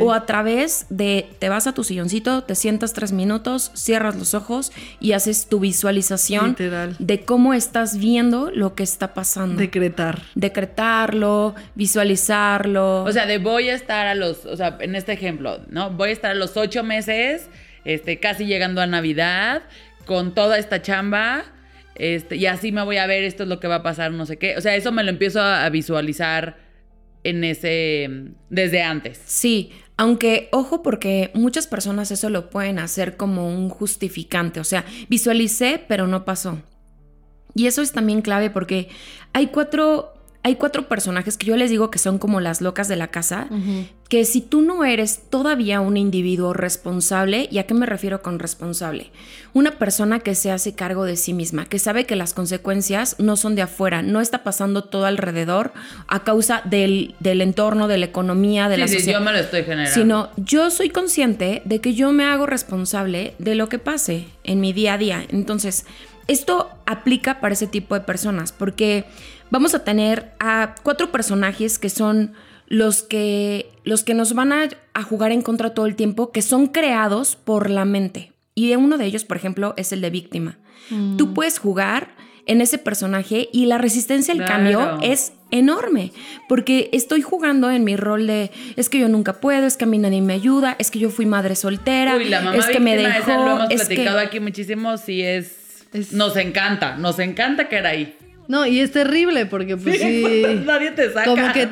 [0.00, 4.34] o a través de te vas a tu silloncito, te sientas tres minutos, cierras los
[4.34, 6.96] ojos y haces tu visualización Literal.
[6.98, 9.56] de cómo estás viendo lo que está pasando.
[9.56, 10.22] Decretar.
[10.34, 13.04] Decretarlo, visualizarlo.
[13.04, 15.90] O sea, de voy a estar a los, o sea, en este ejemplo, ¿no?
[15.90, 17.48] Voy a estar a los ocho meses,
[17.84, 19.62] este, casi llegando a Navidad,
[20.04, 21.44] con toda esta chamba,
[21.98, 24.26] este, y así me voy a ver, esto es lo que va a pasar, no
[24.26, 24.56] sé qué.
[24.56, 26.56] O sea, eso me lo empiezo a, a visualizar
[27.24, 28.08] en ese,
[28.50, 29.20] desde antes.
[29.24, 34.84] Sí, aunque ojo porque muchas personas eso lo pueden hacer como un justificante, o sea,
[35.08, 36.62] visualicé pero no pasó.
[37.54, 38.88] Y eso es también clave porque
[39.32, 42.96] hay cuatro, hay cuatro personajes que yo les digo que son como las locas de
[42.96, 43.48] la casa,
[44.08, 48.38] que si tú no eres todavía un individuo responsable, ¿y a qué me refiero con
[48.38, 49.10] responsable?
[49.52, 53.36] Una persona que se hace cargo de sí misma, que sabe que las consecuencias no
[53.36, 55.72] son de afuera, no está pasando todo alrededor
[56.06, 59.32] a causa del, del entorno, de la economía, de la Sí, sí, sociedad yo me
[59.32, 59.92] lo estoy generando.
[59.92, 64.60] sino yo soy consciente de que yo me hago responsable de lo que pase en
[64.60, 65.24] mi día a día.
[65.28, 65.84] Entonces,
[66.28, 69.04] esto aplica para ese tipo de personas porque
[69.50, 72.32] vamos a tener a cuatro personajes que son
[72.66, 76.42] los que, los que nos van a, a jugar en contra todo el tiempo, que
[76.42, 78.32] son creados por la mente.
[78.54, 80.58] Y uno de ellos, por ejemplo, es el de víctima.
[81.16, 84.52] Tú puedes jugar en ese personaje y la resistencia al Claro.
[84.52, 86.12] cambio es enorme,
[86.48, 89.86] porque estoy jugando en mi rol de es que yo nunca puedo, es que a
[89.86, 92.80] mí nadie me ayuda, es que yo fui madre soltera, Uy, la mamá es que
[92.80, 95.54] me dejó, esa lo hemos es platicado que aquí muchísimo, sí es,
[95.92, 98.14] Es- Nos encanta, nos encanta caer ahí.
[98.48, 100.24] No, y es terrible porque pues sí.
[100.66, 101.24] Nadie te saca.
[101.30, 101.68] como que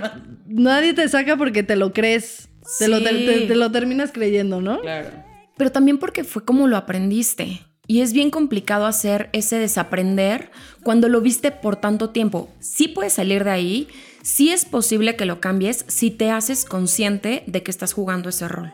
[0.47, 2.49] nadie te saca porque te lo crees.
[2.79, 3.27] Te, lo, te- Sí.
[3.27, 4.81] te- te lo terminas creyendo, ¿no?
[4.81, 5.09] Claro.
[5.57, 7.63] pero también porque fue como lo aprendiste.
[7.89, 10.51] Y es bien complicado hacer ese desaprender
[10.83, 12.51] cuando lo viste por tanto tiempo.
[12.59, 13.89] Sí puedes salir de ahí,
[14.23, 18.49] sí es posible que lo cambies si te haces consciente de que estás jugando ese
[18.49, 18.73] rol.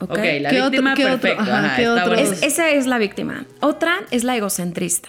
[0.00, 0.10] ¿Ok?
[0.10, 1.42] Ok, la ¿Qué otro- víctima qué otro- perfecto.
[1.42, 2.32] ajá, ajá, qué está otro- bueno.
[2.32, 3.46] Es- esa es la víctima.
[3.60, 5.08] Otra es la egocentrista.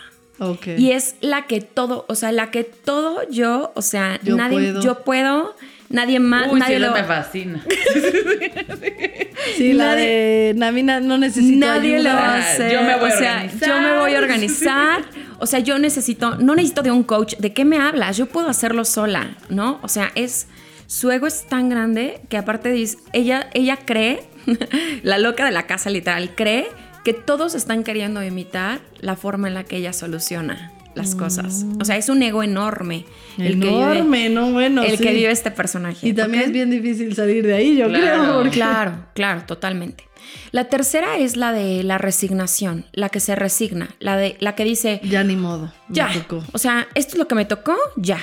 [0.77, 4.57] Y es la que todo, o sea, la que todo yo, o sea, Yo nadie,
[4.57, 4.81] puedo.
[4.81, 5.55] yo puedo,
[5.89, 7.63] nadie más, Uy, nadie sí, lo, me fascina.
[9.57, 12.15] sí, la nadie- de Namina no necesito nadie lo ayuda.
[12.15, 12.71] va a Ah, hacer.
[12.71, 13.69] yo me voy a o sea, organizar.
[13.69, 15.01] yo me voy a organizar.
[15.39, 17.35] O sea, yo necesito, no necesito de un coach.
[17.37, 18.17] ¿De qué me hablas?
[18.17, 19.79] Yo puedo hacerlo sola, ¿no?
[19.83, 20.47] O sea, es
[20.87, 24.23] su ego es tan grande que aparte dice, ella, ella cree,
[25.03, 26.67] la loca de la casa literal, cree
[27.03, 31.65] que todos están queriendo imitar la forma en la que ella soluciona las cosas.
[31.79, 33.05] O sea, es un ego enorme.
[33.37, 34.83] El que vive- Enorme, no bueno.
[34.83, 35.03] el sí.
[35.03, 36.05] que vive este personaje.
[36.07, 38.21] Y también es bien difícil salir de ahí, yo Claro.
[38.23, 38.33] creo.
[38.35, 40.03] porque- Claro, claro, totalmente.
[40.51, 44.65] La tercera es la de la resignación, la que se resigna, la de la que
[44.65, 45.71] dice, Ya ni modo.
[45.87, 46.43] me ya, tocó.
[46.51, 48.19] o sea, esto es lo que me tocó, ya.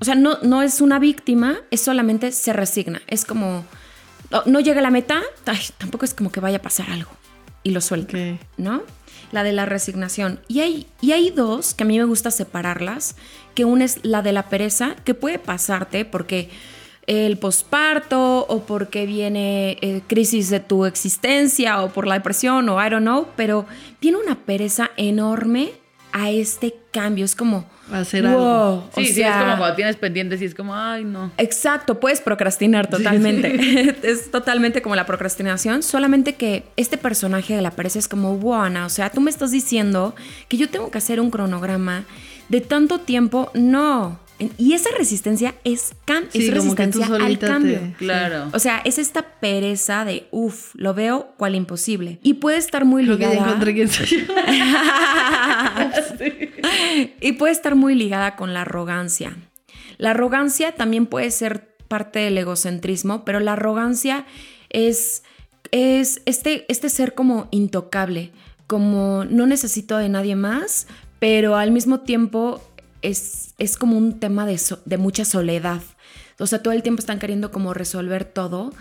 [0.00, 3.00] O sea, no, no es una víctima, es solamente se resigna.
[3.06, 3.64] Es como,
[4.32, 7.10] no, no llega a la meta, ay, tampoco es como que vaya a pasar algo
[7.62, 8.16] y lo suelta.
[8.56, 8.82] ¿no?
[9.32, 10.40] La de la resignación.
[10.48, 13.16] Y hay, y hay dos que a mí me gusta separarlas,
[13.54, 16.50] que una es la de la pereza, que puede pasarte porque
[17.06, 22.84] el posparto o porque viene eh, crisis de tu existencia o por la depresión o
[22.84, 23.64] I don't know, pero
[24.00, 25.72] viene una pereza enorme
[26.12, 27.24] a este cambio.
[27.24, 28.90] Es como Hacer wow, algo.
[28.94, 31.32] Sí, o sí, es como cuando tienes pendientes y es como, ay, no.
[31.38, 33.96] Exacto, puedes procrastinar totalmente.
[34.02, 38.62] es totalmente como la procrastinación, solamente que este personaje de la pereza es como, wow,
[38.62, 40.14] Ana, o sea, tú me estás diciendo
[40.48, 42.04] que yo tengo que hacer un cronograma
[42.48, 43.50] de tanto tiempo.
[43.54, 44.18] No.
[44.56, 47.80] Y esa resistencia es, cam Sí, es como que tú resistencia al te- cambio.
[47.98, 48.48] Claro.
[48.52, 52.20] O sea, es esta pereza de, uff, lo veo cual imposible.
[52.22, 53.48] Y puede estar muy Creo que ya ligada.
[53.48, 54.18] encontré quién soy yo.
[57.20, 59.36] y puede estar muy ligada con la arrogancia.
[59.96, 64.26] La arrogancia también puede ser parte del egocentrismo, pero la arrogancia
[64.70, 65.22] es,
[65.70, 68.30] es este, este ser como intocable,
[68.66, 70.86] como no necesito de nadie más,
[71.18, 72.62] pero al mismo tiempo
[73.02, 75.80] es, es como un tema de, so- de mucha soledad.
[76.38, 78.72] O sea, todo el tiempo están queriendo como resolver todo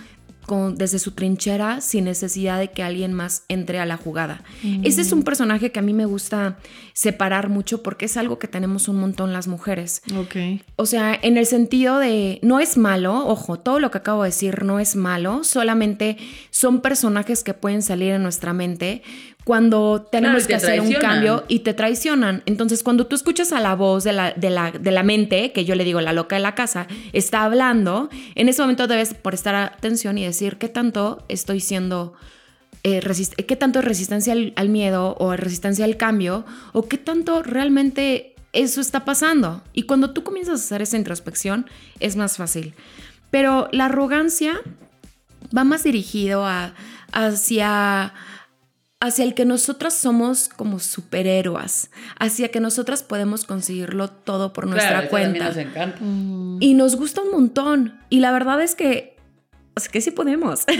[0.46, 4.44] con- desde su trinchera sin necesidad de que alguien más entre a la jugada.
[4.84, 6.58] Ese es un personaje que a mí me gusta
[6.94, 10.02] separar mucho porque es algo que tenemos un montón las mujeres.
[10.18, 10.62] Ok.
[10.78, 14.30] O sea, en el sentido de, no es malo, ojo, todo lo que acabo de
[14.30, 16.16] decir no es malo, solamente
[16.50, 19.02] son personajes que pueden salir en nuestra mente
[19.48, 22.44] cuando tenemos Claro, que te hacer un cambio y te traicionan.
[22.46, 25.64] Entonces, cuando tú escuchas a la voz de la, de, la, de la mente, que
[25.64, 29.56] yo le digo la loca de la casa, está hablando, en ese momento debes prestar
[29.56, 32.14] atención y decir qué tanto estoy siendo
[32.84, 33.00] eh,
[33.48, 38.36] qué tanto es resistencia al, al miedo o resistencia al cambio o qué tanto realmente
[38.52, 39.64] eso está pasando.
[39.72, 41.68] Y cuando tú comienzas a hacer esa introspección
[42.02, 42.74] es más fácil.
[43.32, 44.60] Pero la arrogancia
[45.58, 46.74] va más dirigido a,
[47.14, 48.14] hacia,
[49.00, 54.90] hacia el que nosotras somos como superhéroes, hacia que nosotras podemos conseguirlo todo por nuestra
[54.90, 55.46] claro, cuenta.
[55.50, 56.00] nos encanta.
[56.60, 58.00] Y nos gusta un montón.
[58.10, 59.16] Y la verdad es que,
[59.76, 60.62] es que sí podemos.
[60.62, 60.78] Sí,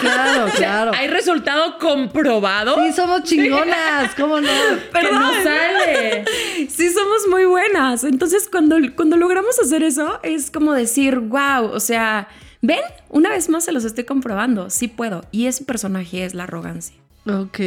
[0.00, 0.92] claro, claro.
[0.94, 4.48] Hay resultado comprobado Sí, somos chingonas, ¿cómo no?
[4.92, 6.24] que no sale.
[6.70, 8.04] sí somos muy buenas.
[8.04, 12.28] Entonces, cuando, cuando logramos hacer eso, es como decir, wow, o sea,
[12.62, 12.80] ven,
[13.10, 15.26] una vez más se los estoy comprobando, sí puedo.
[15.30, 17.03] Y ese personaje es la arrogancia.
[17.26, 17.58] Ok,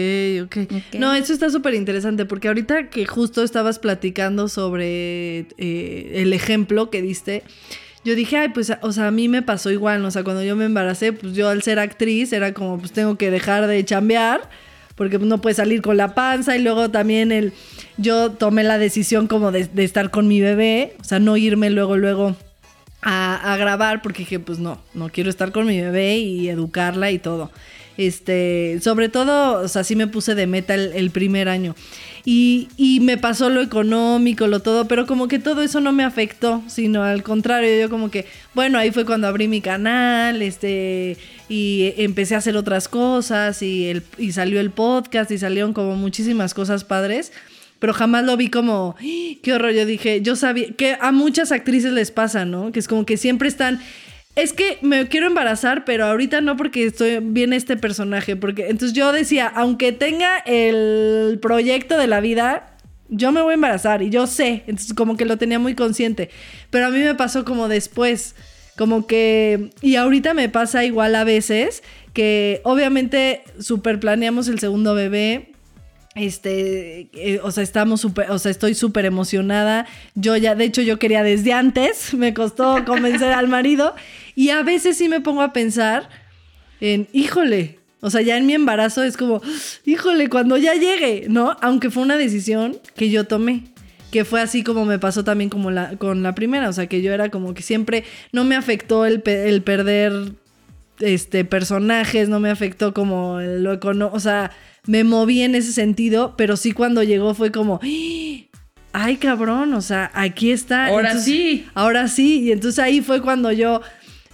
[0.43, 0.57] ok.
[0.71, 0.95] Ok.
[0.99, 6.91] No, eso está súper interesante porque ahorita que justo estabas platicando sobre eh, el ejemplo
[6.91, 7.43] que diste,
[8.05, 10.55] yo dije, ay, pues, o sea, a mí me pasó igual, o sea, cuando yo
[10.55, 14.49] me embaracé, pues yo al ser actriz era como, pues tengo que dejar de chambear
[14.95, 17.53] porque no puedes salir con la panza y luego también el,
[17.97, 21.69] yo tomé la decisión como de, de estar con mi bebé, o sea, no irme
[21.69, 22.35] luego, luego
[23.01, 27.11] a, a grabar porque dije, pues no, no quiero estar con mi bebé y educarla
[27.11, 27.51] y todo.
[27.97, 31.75] Este, sobre todo, o sea, sí me puse de meta el, primer año.
[32.23, 36.03] Y, y me pasó lo económico, lo todo, pero como que todo eso no me
[36.03, 41.17] afectó, sino al contrario, yo como que, bueno, ahí fue cuando abrí mi canal, este,
[41.49, 45.95] y empecé a hacer otras cosas, y, el, y salió el podcast, y salieron como
[45.95, 47.31] muchísimas cosas padres
[47.79, 49.03] pero jamás lo vi como, ¡Ah!
[49.41, 52.71] qué horror, yo dije, yo sabía, que a muchas actrices les pasa, ¿no?
[52.71, 53.79] Que es como que siempre están,
[54.37, 58.93] es que me quiero embarazar, pero ahorita no porque estoy bien este personaje, porque entonces
[58.93, 62.77] yo decía, aunque tenga el proyecto de la vida,
[63.09, 66.29] yo me voy a embarazar y yo sé, entonces como que lo tenía muy consciente,
[66.69, 68.35] pero a mí me pasó como después,
[68.77, 71.81] como que, y ahorita me pasa igual a veces,
[72.13, 75.53] que obviamente super planeamos el segundo bebé,
[76.17, 79.85] este, eh, o sea, estamos súper, o sea, estoy súper emocionada.
[80.15, 83.95] Yo ya, de hecho, yo quería desde antes, me costó convencer al marido.
[84.35, 86.09] Y a veces sí me pongo a pensar
[86.79, 89.41] en, híjole, o sea, ya en mi embarazo es como,
[89.85, 91.57] híjole, cuando ya llegue, ¿no?
[91.61, 93.63] Aunque fue una decisión que yo tomé.
[94.11, 96.69] Que fue así como me pasó también como la, con la primera.
[96.69, 100.33] O sea, que yo era como que siempre no me afectó el, el perder
[100.99, 104.51] este, personajes, no me afectó como lo económico, o sea,
[104.85, 107.79] me moví en ese sentido, pero sí cuando llegó fue como,
[108.93, 110.87] ay cabrón, o sea, aquí está.
[110.87, 111.65] Ahora Entonces, sí.
[111.73, 113.81] Ahora sí, y entonces ahí fue cuando yo,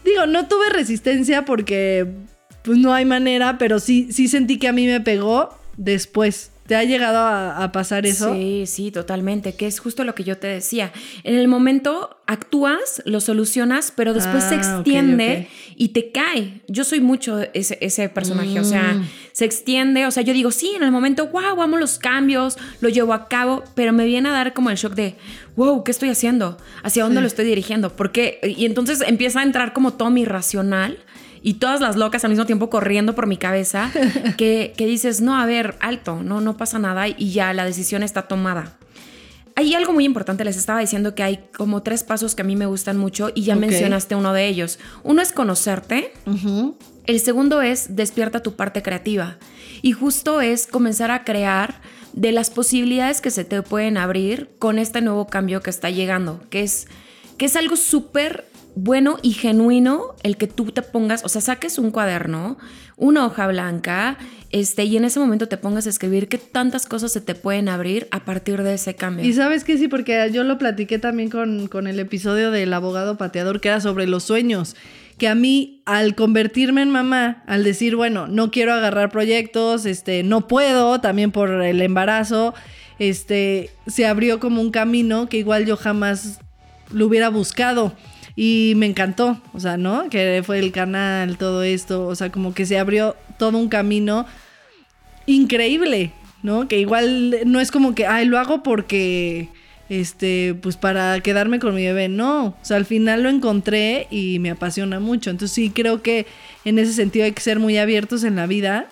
[0.06, 2.08] digo, no tuve resistencia porque
[2.64, 6.53] pues no hay manera, pero sí, sí sentí que a mí me pegó después.
[6.68, 8.34] ¿Te ha llegado a, a pasar eso?
[8.34, 10.94] Sí, sí, totalmente, que es justo lo que yo te decía.
[11.24, 16.62] En el momento actúas, lo solucionas, pero después se Ah, extiende y te cae.
[16.70, 19.10] Yo soy mucho ese, ese personaje, o sea, Mm.
[19.34, 22.88] se extiende, o sea, yo digo, sí, en el momento, wow, amo los cambios, lo
[22.88, 25.16] llevo a cabo, pero me viene a dar como el shock de,
[25.58, 26.58] wow, ¿qué estoy haciendo?
[26.84, 27.94] ¿Hacia dónde lo estoy dirigiendo?
[27.96, 28.40] ¿Por qué?
[28.58, 30.98] Y entonces empieza a entrar como todo mi racional
[31.44, 33.92] y todas las locas al mismo tiempo corriendo por mi cabeza,
[34.38, 38.02] que, que dices, no, a ver, alto, no, no pasa nada y ya la decisión
[38.02, 38.78] está tomada.
[39.56, 42.56] Hay algo muy importante, les estaba diciendo que hay como tres pasos que a mí
[42.56, 44.80] me gustan mucho y ya mencionaste uno de ellos.
[45.04, 46.12] Uno es conocerte,
[47.06, 49.38] el segundo es despierta tu parte creativa
[49.84, 51.82] y justo es comenzar a crear
[52.14, 56.42] de las posibilidades que se te pueden abrir con este nuevo cambio que está llegando,
[56.50, 56.88] que es,
[57.38, 61.78] que es algo súper bueno y genuino el que tú te pongas, o sea, saques
[61.78, 62.58] un cuaderno,
[62.98, 64.18] una hoja blanca,
[64.52, 67.70] este, y en ese momento te pongas a escribir qué tantas cosas se te pueden
[67.70, 69.26] abrir a partir de ese cambio.
[69.26, 73.18] Y sabes que sí, porque yo lo platiqué también con, con el episodio del abogado
[73.18, 74.76] pateador que era sobre los sueños
[75.18, 80.24] que a mí al convertirme en mamá, al decir, bueno, no quiero agarrar proyectos, este,
[80.24, 82.54] no puedo, también por el embarazo,
[83.00, 86.40] este, se abrió como un camino que igual yo jamás
[86.92, 87.94] lo hubiera buscado.
[88.36, 90.10] Y me encantó, o sea, ¿no?
[90.10, 94.26] Que fue el canal, todo esto, o sea, como que se abrió todo un camino
[95.28, 96.12] increíble,
[96.42, 96.68] ¿no?
[96.68, 99.50] Que igual no es como que, ay, lo hago porque
[99.90, 102.10] este, pues para quedarme con mi bebé.
[102.10, 105.30] No, o sea, al final lo encontré y me apasiona mucho.
[105.30, 106.26] Entonces sí creo que
[106.66, 108.88] en ese sentido hay que ser muy abiertos en la vida,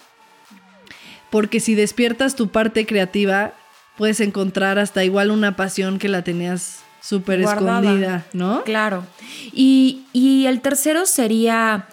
[1.30, 3.54] porque si despiertas tu parte creativa,
[3.98, 8.64] puedes encontrar hasta igual una pasión que la tenías súper escondida, ¿no?
[8.64, 9.04] Claro.
[9.52, 11.88] Y, y el tercero sería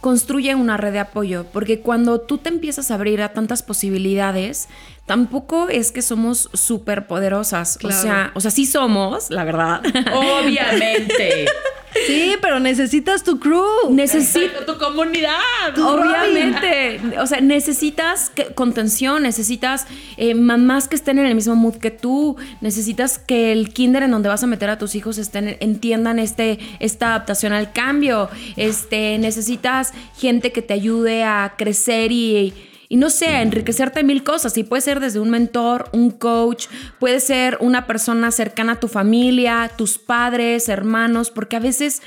[0.00, 4.68] construye una red de apoyo, porque cuando tú te empiezas a abrir a tantas posibilidades,
[5.04, 7.78] tampoco es que somos súper poderosas.
[7.82, 9.82] O sea, o sea, sí somos, la verdad.
[10.14, 11.46] Obviamente.
[12.06, 13.64] Sí, pero necesitas tu crew.
[13.90, 15.78] Necesito tu comunidad.
[15.78, 17.00] Obviamente.
[17.18, 19.86] O sea, necesitas contención, necesitas
[20.16, 24.10] eh, mamás que estén en el mismo mood que tú, necesitas que el kinder en
[24.10, 28.28] donde vas a meter a tus hijos estén, entiendan este, esta adaptación al cambio.
[28.56, 32.54] Este, necesitas gente que te ayude a crecer y
[32.88, 34.56] y no sé, enriquecerte mil cosas.
[34.58, 36.66] Y puede ser desde un mentor, un coach,
[36.98, 42.02] puede ser una persona cercana a tu familia, tus padres, hermanos, porque a veces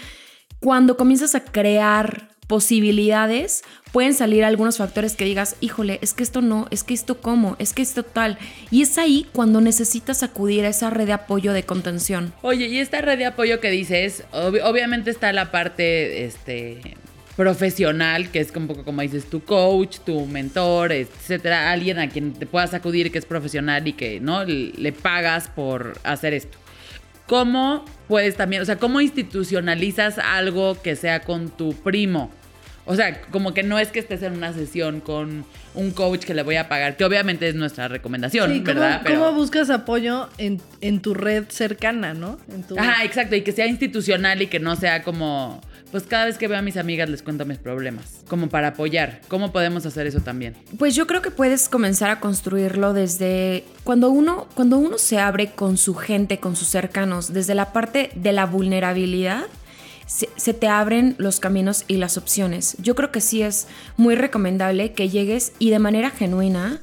[0.60, 6.42] cuando comienzas a crear posibilidades, pueden salir algunos factores que digas, híjole, es que esto
[6.42, 8.40] no, es que esto cómo, es que esto tal.
[8.72, 12.34] Y es ahí cuando necesitas acudir a esa red de apoyo de contención.
[12.42, 16.98] Oye, y esta red de apoyo que dices, obviamente está la parte, este,
[17.40, 22.34] profesional, que es un poco como dices, tu coach, tu mentor, etcétera, alguien a quien
[22.34, 26.58] te puedas acudir que es profesional y que no le pagas por hacer esto.
[27.28, 32.30] ¿Cómo puedes también, o sea, cómo institucionalizas algo que sea con tu primo?
[32.86, 36.34] O sea, como que no es que estés en una sesión con un coach que
[36.34, 39.02] le voy a pagar, que obviamente es nuestra recomendación, ¿verdad?
[39.08, 42.38] ¿cómo, buscas apoyo en, en, tu red cercana, no?
[42.78, 45.62] Ajá, exacto, y que sea institucional y que no sea como
[45.92, 49.22] pues cada vez que veo a mis amigas les cuento mis problemas, como para apoyar.
[49.28, 50.56] ¿Cómo podemos hacer eso también?
[50.78, 55.52] Pues yo creo que puedes comenzar a construirlo desde cuando uno, cuando uno se abre
[55.52, 59.46] con su gente, con sus cercanos, desde la parte de la vulnerabilidad.
[60.08, 62.76] Se, te abren los caminos y las opciones.
[62.80, 66.82] Yo creo que sí es muy recomendable que llegues y de manera genuina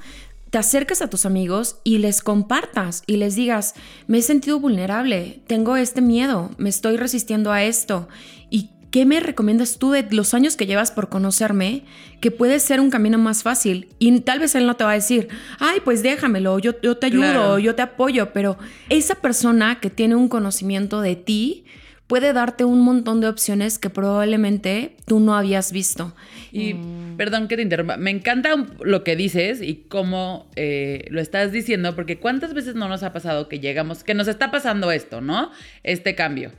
[0.51, 3.75] te acerques a tus amigos y les compartas y les digas,
[4.07, 8.09] me he sentido vulnerable, tengo este miedo, me estoy resistiendo a esto
[8.49, 11.82] y ¿Qué me recomiendas tú de los años que llevas por conocerme
[12.22, 13.88] que puede ser un camino más fácil?
[13.99, 15.28] Y tal vez él no te va a decir,
[15.59, 18.57] ay, pues déjamelo, yo, yo te ayudo, yo te apoyo, pero
[18.88, 21.66] esa persona que tiene un conocimiento de ti
[22.07, 26.16] puede darte un montón de opciones que probablemente tú no habías visto.
[26.51, 27.18] Y mm.
[27.18, 31.94] perdón que te interrumpa, me encanta lo que dices y cómo eh, lo estás diciendo,
[31.94, 35.51] porque cuántas veces no nos ha pasado que llegamos, que nos está pasando esto, ¿no?
[35.82, 36.53] Este cambio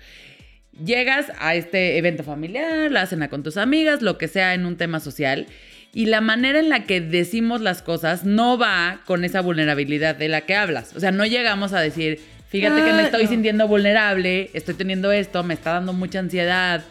[0.83, 4.77] llegas a este evento familiar, la cena con tus amigas, lo que sea en un
[4.77, 5.47] tema social,
[5.93, 10.27] y la manera en la que decimos las cosas no va con esa vulnerabilidad de
[10.27, 10.95] la que hablas.
[10.95, 12.19] O sea, no llegamos a decir,
[12.49, 16.83] fíjate que me estoy sintiendo vulnerable, estoy teniendo esto, me está dando mucha ansiedad,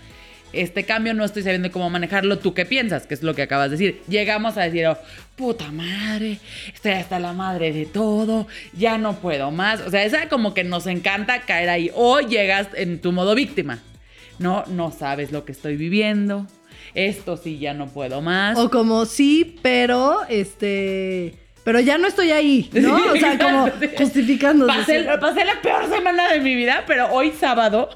[0.61, 3.07] este cambio no estoy sabiendo cómo manejarlo, ¿tú qué piensas?
[3.07, 4.03] Que es lo que acabas de decir.
[4.09, 4.99] Llegamos a decir, oh,
[5.37, 6.39] puta madre,
[6.73, 9.81] estoy hasta la madre de todo, ya no puedo más.
[9.81, 11.91] O sea, esa como que nos encanta caer ahí.
[11.95, 13.81] O llegas en tu modo víctima.
[14.39, 16.47] No, no sabes lo que estoy viviendo.
[16.95, 18.59] Esto sí, ya no puedo más.
[18.59, 22.95] O como sí, pero este pero ya no estoy ahí, ¿no?
[22.95, 24.69] O sea, como justificando.
[24.69, 27.91] Pasé, pasé, la peor semana de mi vida, pero hoy sábado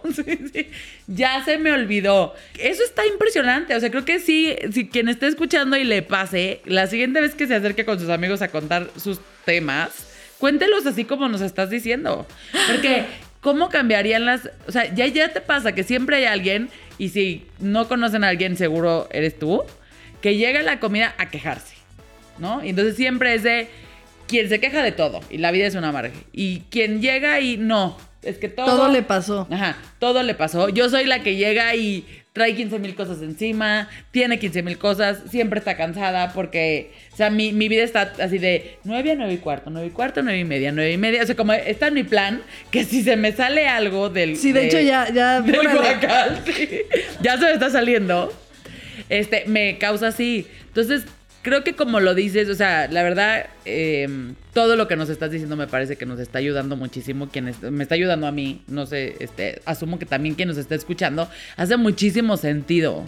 [1.07, 2.35] ya se me olvidó.
[2.59, 3.77] Eso está impresionante.
[3.77, 7.37] O sea, creo que sí, si quien esté escuchando y le pase, la siguiente vez
[7.37, 10.05] que se acerque con sus amigos a contar sus temas,
[10.39, 12.27] cuéntelos así como nos estás diciendo.
[12.73, 13.05] Porque,
[13.41, 14.51] ¿cómo cambiarían las...?
[14.67, 18.31] O sea, ya, ya te pasa que siempre hay alguien, y si no conocen a
[18.31, 19.63] alguien, seguro eres tú,
[20.21, 21.80] que llega a la comida a quejarse.
[22.41, 22.65] ¿No?
[22.65, 23.69] Y entonces siempre es de
[24.27, 26.15] quien se queja de todo y la vida es una amarga.
[26.33, 28.67] Y quien llega y no, es que todo...
[28.67, 29.47] Todo le pasó.
[29.51, 30.69] Ajá, todo le pasó.
[30.69, 35.19] Yo soy la que llega y trae 15 mil cosas encima, tiene 15 mil cosas,
[35.31, 39.33] siempre está cansada porque, o sea, mi, mi, vida está así de 9 a 9
[39.33, 41.23] y cuarto, 9 y cuarto, 9 y media, 9 y media.
[41.23, 44.37] O sea, como está en mi plan, que si se me sale algo del.
[44.37, 45.13] Sí, de, hecho ya.
[45.13, 46.69] ya del guacal, sí,
[47.21, 48.33] ya se me está saliendo.
[49.09, 50.47] Este, me causa así.
[50.69, 51.05] Entonces,
[51.43, 55.31] creo que como lo dices, o sea, la verdad, eh, todo lo que nos estás
[55.31, 57.29] diciendo me parece que nos está ayudando muchísimo.
[57.29, 60.75] Quien me está ayudando a mí, no sé, este, asumo que también quien nos está
[60.75, 63.05] escuchando, hace muchísimo sentido.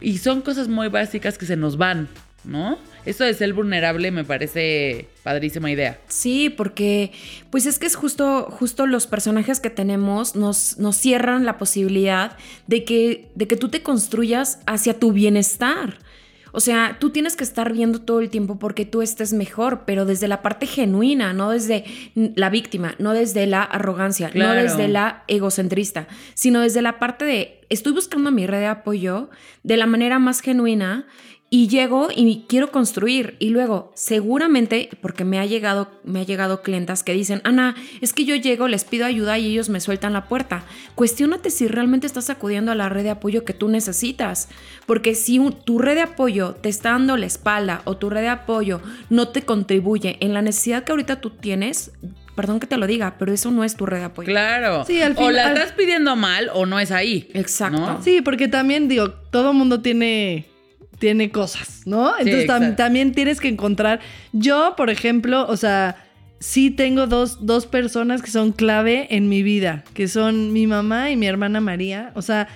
[0.00, 2.08] Y son cosas muy básicas que se nos van,
[2.44, 2.78] ¿no?
[3.04, 5.98] Eso de ser vulnerable me parece padrísima idea.
[6.08, 7.12] Sí, porque
[7.50, 12.36] pues es que es justo, justo los personajes que tenemos nos, nos cierran la posibilidad
[12.66, 15.98] de que, de que tú te construyas hacia tu bienestar.
[16.52, 20.04] O sea, tú tienes que estar viendo todo el tiempo porque tú estés mejor, pero
[20.04, 21.84] desde la parte genuina, no desde
[22.14, 27.60] la víctima, no desde la arrogancia, no desde la egocentrista, sino desde la parte de
[27.70, 29.30] estoy buscando mi red de apoyo
[29.62, 31.06] de la manera más genuina
[31.54, 36.62] y llego y quiero construir y luego seguramente porque me ha llegado me ha llegado
[36.62, 40.14] clientas que dicen Ana es que yo llego les pido ayuda y ellos me sueltan
[40.14, 44.48] la puerta cuestiónate si realmente estás acudiendo a la red de apoyo que tú necesitas
[44.86, 48.28] porque si tu red de apoyo te está dando la espalda o tu red de
[48.28, 48.80] apoyo
[49.10, 51.92] no te contribuye en la necesidad que ahorita tú tienes
[52.34, 54.26] Perdón que te lo diga, pero eso no es tu red de apoyo.
[54.26, 54.86] Claro.
[54.86, 57.28] Sí, al fin, o la estás pidiendo mal o no es ahí.
[57.34, 57.98] Exacto.
[58.02, 60.46] Sí, porque también digo, todo mundo tiene
[61.02, 62.16] tiene cosas, ¿no?
[62.16, 63.98] Entonces también tienes que encontrar.
[64.32, 65.96] Yo, por ejemplo, o sea,
[66.38, 71.10] sí tengo dos, dos personas que son clave en mi vida, que son mi mamá
[71.10, 72.12] y mi hermana María.
[72.14, 72.46] O sea,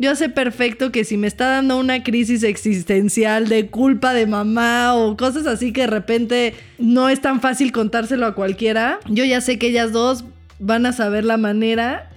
[0.00, 4.96] yo sé perfecto que si me está dando una crisis existencial de culpa de mamá
[4.96, 9.40] o cosas así que de repente no es tan fácil contárselo a cualquiera, yo ya
[9.40, 10.24] sé que ellas dos
[10.58, 12.10] van a saber la manera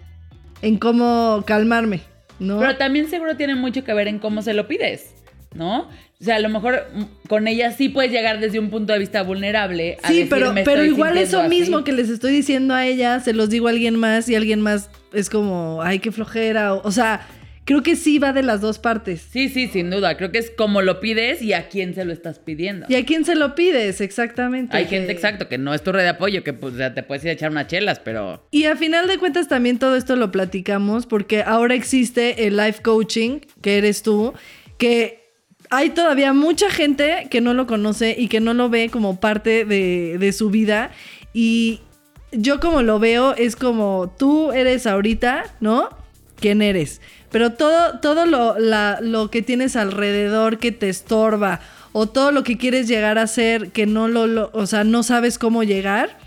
[0.63, 2.01] en cómo calmarme,
[2.39, 2.57] ¿no?
[2.57, 5.14] Pero también seguro tiene mucho que ver en cómo se lo pides.
[5.55, 5.89] ¿No?
[6.19, 6.85] O sea, a lo mejor
[7.27, 9.97] con ella sí puedes llegar desde un punto de vista vulnerable.
[10.03, 13.49] A sí, pero, pero igual eso mismo que les estoy diciendo a ella, se los
[13.49, 16.73] digo a alguien más y alguien más es como, ay, qué flojera.
[16.73, 17.27] O, o sea,
[17.65, 19.27] creo que sí va de las dos partes.
[19.29, 20.15] Sí, sí, sin duda.
[20.15, 22.85] Creo que es como lo pides y a quién se lo estás pidiendo.
[22.87, 24.77] Y a quién se lo pides, exactamente.
[24.77, 27.31] Hay gente, exacto, que no es tu red de apoyo, que pues te puedes ir
[27.31, 28.47] a echar unas chelas, pero...
[28.51, 32.81] Y a final de cuentas también todo esto lo platicamos porque ahora existe el life
[32.81, 34.33] coaching, que eres tú,
[34.77, 35.24] que
[35.69, 39.65] hay todavía mucha gente que no lo conoce y que no lo ve como parte
[39.65, 40.91] de, su vida.
[41.33, 41.81] Y
[42.31, 45.89] yo como lo veo es como tú eres ahorita, ¿no?
[46.39, 47.01] ¿Quién eres?
[47.31, 51.61] Pero todo, todo lo, lo que tienes alrededor que te estorba
[51.91, 55.37] o todo lo que quieres llegar a ser que no lo, o sea, no sabes
[55.37, 56.17] cómo llegar,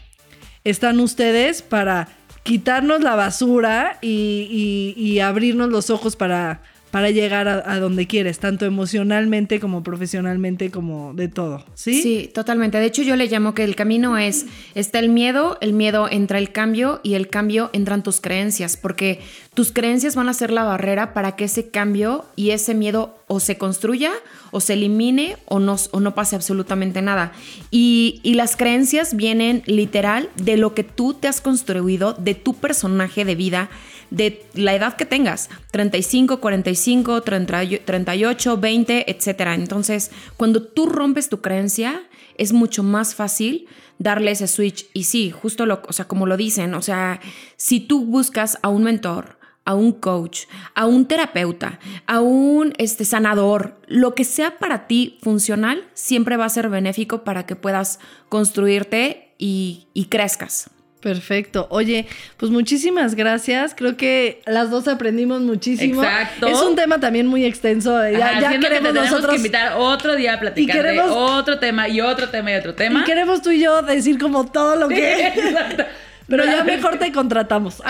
[0.64, 2.08] están ustedes para
[2.42, 9.60] quitarnos la basura y abrirnos los ojos para, para llegar a, donde quieres, tanto emocionalmente
[9.60, 11.64] como profesionalmente, como de todo.
[11.74, 12.02] ¿Sí?
[12.02, 12.78] Sí, totalmente.
[12.78, 16.38] De hecho, yo le llamo que el camino es, está el miedo, el miedo entra
[16.38, 19.20] el cambio y el cambio entran tus creencias, porque
[19.54, 23.40] tus creencias van a ser la barrera para que ese cambio y ese miedo o
[23.40, 24.12] se construya
[24.50, 27.32] o se elimine o no, o no pase absolutamente nada.
[27.70, 32.54] Y, y las creencias vienen literal de lo que tú te has construido, de tu
[32.54, 33.68] personaje de vida
[34.10, 39.40] de la edad que tengas, 35, 45, 38, 20, etc.
[39.54, 42.02] Entonces, cuando tú rompes tu creencia,
[42.36, 43.66] es mucho más fácil
[43.98, 44.86] darle ese switch.
[44.94, 47.20] Y sí, justo lo, o sea, como lo dicen, o sea,
[47.56, 53.04] si tú buscas a un mentor, a un coach, a un terapeuta, a un este,
[53.04, 57.98] sanador, lo que sea para ti funcional, siempre va a ser benéfico para que puedas
[58.30, 60.70] construirte y, y crezcas.
[61.00, 61.68] Perfecto.
[61.70, 63.74] Oye, pues muchísimas gracias.
[63.76, 66.02] Creo que las dos aprendimos muchísimo.
[66.02, 66.48] Exacto.
[66.48, 68.02] Es un tema también muy extenso.
[68.10, 72.00] Ya, ya queremos que nosotros que invitar otro día a platicar de otro tema y
[72.00, 73.00] otro tema y otro tema.
[73.00, 75.28] Y queremos tú y yo decir como todo lo que.
[75.28, 75.84] Exacto.
[76.26, 77.80] Pero ya mejor te contratamos.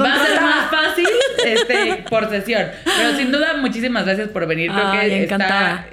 [0.00, 1.08] Va a ser más fácil
[1.44, 2.68] este, por sesión.
[2.84, 4.70] Pero sin duda, muchísimas gracias por venir.
[4.70, 5.28] Creo que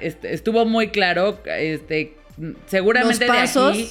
[0.00, 1.40] este, estuvo muy claro.
[1.46, 2.14] Este,
[2.68, 3.90] seguramente de aquí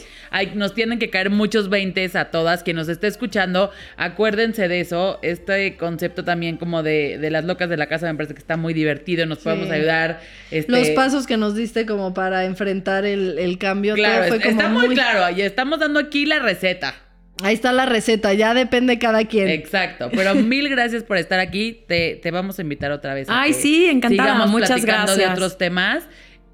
[0.56, 2.64] nos tienen que caer muchos veintes a todas.
[2.64, 5.20] Quien nos esté escuchando, acuérdense de eso.
[5.22, 8.58] Este concepto también como de, de las locas de la casa me parece que está
[8.58, 9.26] muy divertido.
[9.26, 10.22] Nos podemos ayudar.
[10.52, 10.72] Este...
[10.72, 13.96] Los pasos que nos diste como para enfrentar el, cambio.
[13.96, 15.36] Claro, fue como está muy, claro.
[15.36, 16.96] Y estamos dando aquí la receta.
[17.44, 19.50] Ahí está la receta, ya depende cada quien.
[19.50, 21.84] Exacto, pero mil gracias por estar aquí.
[21.86, 23.28] Te, te vamos a invitar otra vez.
[23.30, 24.46] Ay, sí, encantada.
[24.46, 25.18] Muchas gracias.
[25.18, 26.08] de otros temas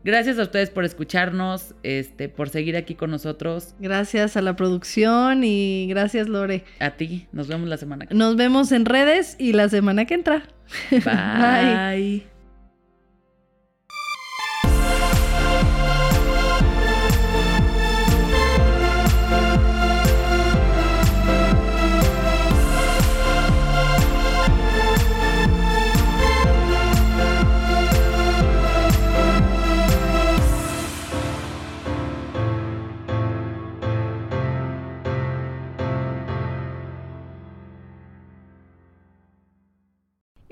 [0.04, 3.76] Gracias a ustedes por escucharnos, este, por seguir aquí con nosotros.
[3.80, 6.64] Gracias a la producción y gracias Lore.
[6.80, 10.16] A ti, nos vemos la semana que Nos vemos en redes y la semana que
[10.16, 10.44] entra.
[10.92, 12.24] Bye.